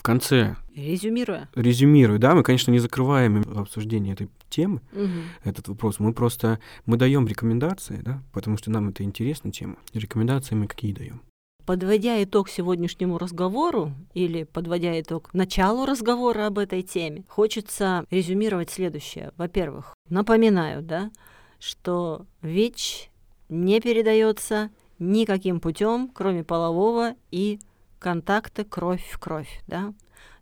В 0.04 0.06
конце, 0.06 0.58
Резюмируя. 0.76 1.48
резюмирую, 1.56 2.20
да, 2.20 2.36
мы, 2.36 2.44
конечно, 2.44 2.72
не 2.72 2.80
закрываем 2.80 3.42
обсуждение 3.58 4.12
этой 4.16 4.28
темы, 4.50 4.82
Мгм. 4.92 5.30
этот 5.46 5.70
вопрос. 5.70 5.98
Мы 6.00 6.12
просто, 6.12 6.60
мы 6.86 6.98
даем 6.98 7.26
рекомендации, 7.26 8.02
да, 8.04 8.22
потому 8.34 8.58
что 8.58 8.70
нам 8.70 8.90
это 8.90 9.04
интересна 9.04 9.50
тема. 9.54 9.78
Рекомендации 9.94 10.56
мы 10.56 10.68
какие 10.68 10.92
даем? 10.92 11.22
Подводя 11.66 12.22
итог 12.22 12.50
сегодняшнему 12.50 13.18
разговору 13.18 13.94
или 14.14 14.44
подводя 14.44 15.00
итог 15.00 15.34
началу 15.34 15.86
разговора 15.86 16.48
об 16.48 16.60
этой 16.60 16.82
теме, 16.82 17.24
хочется 17.30 18.06
резюмировать 18.12 18.72
следующее. 18.72 19.32
Во-первых, 19.38 19.94
напоминаю, 20.10 20.82
да, 20.82 21.12
что 21.60 22.26
ВИЧ 22.42 23.10
не 23.48 23.80
передается 23.80 24.70
никаким 25.00 25.62
путем, 25.62 26.12
кроме 26.14 26.44
полового 26.44 27.16
и 27.32 27.60
контакта 28.04 28.66
кровь 28.66 29.04
в 29.12 29.18
кровь, 29.18 29.62
да. 29.66 29.94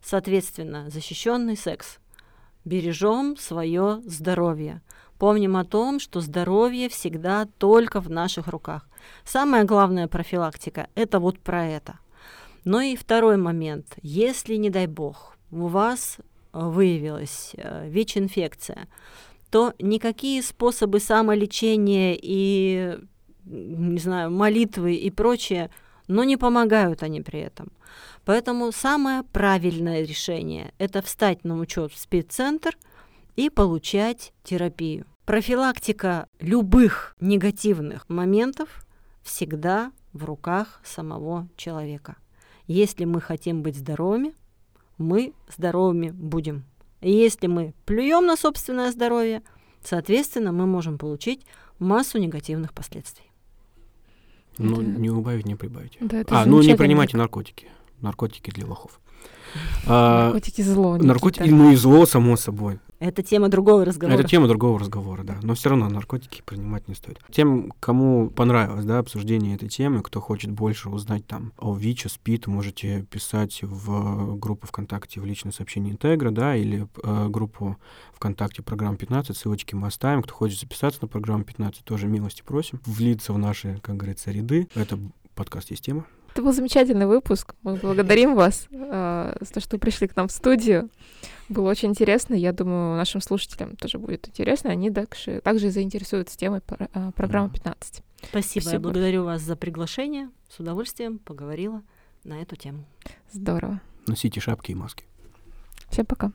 Соответственно, 0.02 0.90
защищенный 0.90 1.56
секс. 1.56 1.98
Бережем 2.64 3.36
свое 3.36 4.02
здоровье. 4.04 4.82
Помним 5.18 5.56
о 5.56 5.64
том, 5.64 6.00
что 6.00 6.20
здоровье 6.20 6.88
всегда 6.88 7.46
только 7.58 8.00
в 8.00 8.10
наших 8.10 8.48
руках. 8.48 8.88
Самая 9.24 9.64
главная 9.64 10.08
профилактика– 10.08 10.88
это 10.96 11.20
вот 11.20 11.38
про 11.38 11.64
это. 11.64 11.98
Но 12.64 12.80
и 12.80 12.96
второй 12.96 13.36
момент. 13.36 13.86
Если, 14.02 14.56
не 14.56 14.70
дай 14.70 14.86
бог, 14.86 15.36
у 15.52 15.68
вас 15.68 16.18
выявилась 16.52 17.52
э, 17.56 17.88
ВИЧ-инфекция, 17.88 18.88
то 19.50 19.74
никакие 19.78 20.42
способы 20.42 20.98
самолечения 20.98 22.16
и, 22.20 22.98
не 23.44 23.98
знаю, 23.98 24.30
молитвы 24.30 24.94
и 24.94 25.10
прочее, 25.10 25.70
но 26.12 26.24
не 26.24 26.36
помогают 26.36 27.02
они 27.02 27.22
при 27.22 27.40
этом. 27.40 27.72
Поэтому 28.24 28.70
самое 28.70 29.22
правильное 29.22 30.02
решение– 30.02 30.72
это 30.78 31.00
встать 31.00 31.42
на 31.42 31.58
учет 31.58 31.90
в 31.90 31.98
спеццентр 31.98 32.76
и 33.34 33.48
получать 33.48 34.32
терапию. 34.44 35.06
Профилактика 35.24 36.26
любых 36.38 37.16
негативных 37.20 38.08
моментов 38.10 38.84
всегда 39.22 39.90
в 40.12 40.24
руках 40.24 40.80
самого 40.84 41.48
человека. 41.56 42.16
Если 42.66 43.06
мы 43.06 43.20
хотим 43.20 43.62
быть 43.62 43.76
здоровыми, 43.76 44.34
мы 44.98 45.32
здоровыми 45.48 46.10
будем. 46.10 46.64
Если 47.00 47.46
мы 47.46 47.74
плюем 47.86 48.26
на 48.26 48.36
собственное 48.36 48.92
здоровье, 48.92 49.42
соответственно, 49.82 50.52
мы 50.52 50.66
можем 50.66 50.98
получить 50.98 51.46
массу 51.78 52.18
негативных 52.18 52.74
последствий. 52.74 53.31
Ну, 54.58 54.80
это... 54.80 54.90
не 54.90 55.10
убавить, 55.10 55.46
не 55.46 55.54
прибавить. 55.54 55.96
Да, 56.00 56.18
это 56.18 56.40
а, 56.40 56.46
ну 56.46 56.62
не 56.62 56.76
принимайте 56.76 57.16
наркотики. 57.16 57.68
Наркотики 58.00 58.50
для 58.50 58.66
лохов. 58.66 59.00
Наркотики 59.86 60.62
зло. 60.62 60.96
Наркотики, 60.96 61.48
ну 61.48 61.72
и 61.72 61.76
зло, 61.76 62.06
само 62.06 62.36
собой. 62.36 62.78
Это 63.02 63.24
тема 63.24 63.48
другого 63.48 63.84
разговора. 63.84 64.16
Это 64.16 64.28
тема 64.28 64.46
другого 64.46 64.78
разговора, 64.78 65.24
да. 65.24 65.36
Но 65.42 65.54
все 65.54 65.70
равно 65.70 65.88
наркотики 65.88 66.40
принимать 66.46 66.86
не 66.86 66.94
стоит. 66.94 67.18
Тем, 67.32 67.72
кому 67.80 68.30
понравилось, 68.30 68.84
да, 68.84 69.00
обсуждение 69.00 69.56
этой 69.56 69.68
темы, 69.68 70.02
кто 70.02 70.20
хочет 70.20 70.52
больше 70.52 70.88
узнать 70.88 71.26
там 71.26 71.52
о 71.58 71.74
ВИЧ, 71.74 72.06
о 72.06 72.08
СПИД, 72.10 72.46
можете 72.46 73.02
писать 73.10 73.58
в 73.62 74.36
группу 74.36 74.68
ВКонтакте 74.68 75.20
в 75.20 75.24
личное 75.24 75.50
сообщение 75.50 75.92
Интегра, 75.92 76.30
да, 76.30 76.54
или 76.54 76.86
э, 77.02 77.26
группу 77.28 77.76
ВКонтакте 78.14 78.62
программ 78.62 78.96
15, 78.96 79.36
ссылочки 79.36 79.74
мы 79.74 79.88
оставим. 79.88 80.22
Кто 80.22 80.34
хочет 80.34 80.60
записаться 80.60 81.00
на 81.02 81.08
программу 81.08 81.42
15, 81.42 81.84
тоже 81.84 82.06
милости 82.06 82.42
просим. 82.46 82.80
Влиться 82.86 83.32
в 83.32 83.38
наши, 83.38 83.80
как 83.82 83.96
говорится, 83.96 84.30
ряды. 84.30 84.68
Это 84.76 84.96
подкаст 85.34 85.72
есть 85.72 85.84
тема. 85.84 86.06
Это 86.32 86.40
был 86.42 86.52
замечательный 86.54 87.06
выпуск. 87.06 87.54
Мы 87.62 87.74
благодарим 87.74 88.34
вас 88.34 88.66
э, 88.70 89.36
за 89.38 89.52
то, 89.52 89.60
что 89.60 89.78
пришли 89.78 90.08
к 90.08 90.16
нам 90.16 90.28
в 90.28 90.32
студию. 90.32 90.88
Было 91.50 91.68
очень 91.68 91.90
интересно. 91.90 92.34
Я 92.34 92.52
думаю, 92.52 92.96
нашим 92.96 93.20
слушателям 93.20 93.76
тоже 93.76 93.98
будет 93.98 94.28
интересно. 94.28 94.70
Они 94.70 94.90
также, 94.90 95.42
также 95.42 95.70
заинтересуются 95.70 96.38
темой 96.38 96.62
э, 96.70 97.12
программы 97.14 97.50
15. 97.50 98.02
Спасибо. 98.30 98.62
Спасибо. 98.62 98.72
Я 98.72 98.80
благодарю 98.80 99.24
вас 99.24 99.42
за 99.42 99.56
приглашение. 99.56 100.30
С 100.48 100.58
удовольствием 100.58 101.18
поговорила 101.18 101.82
на 102.24 102.40
эту 102.40 102.56
тему. 102.56 102.86
Здорово. 103.30 103.82
Носите 104.06 104.40
шапки 104.40 104.72
и 104.72 104.74
маски. 104.74 105.04
Всем 105.90 106.06
пока. 106.06 106.32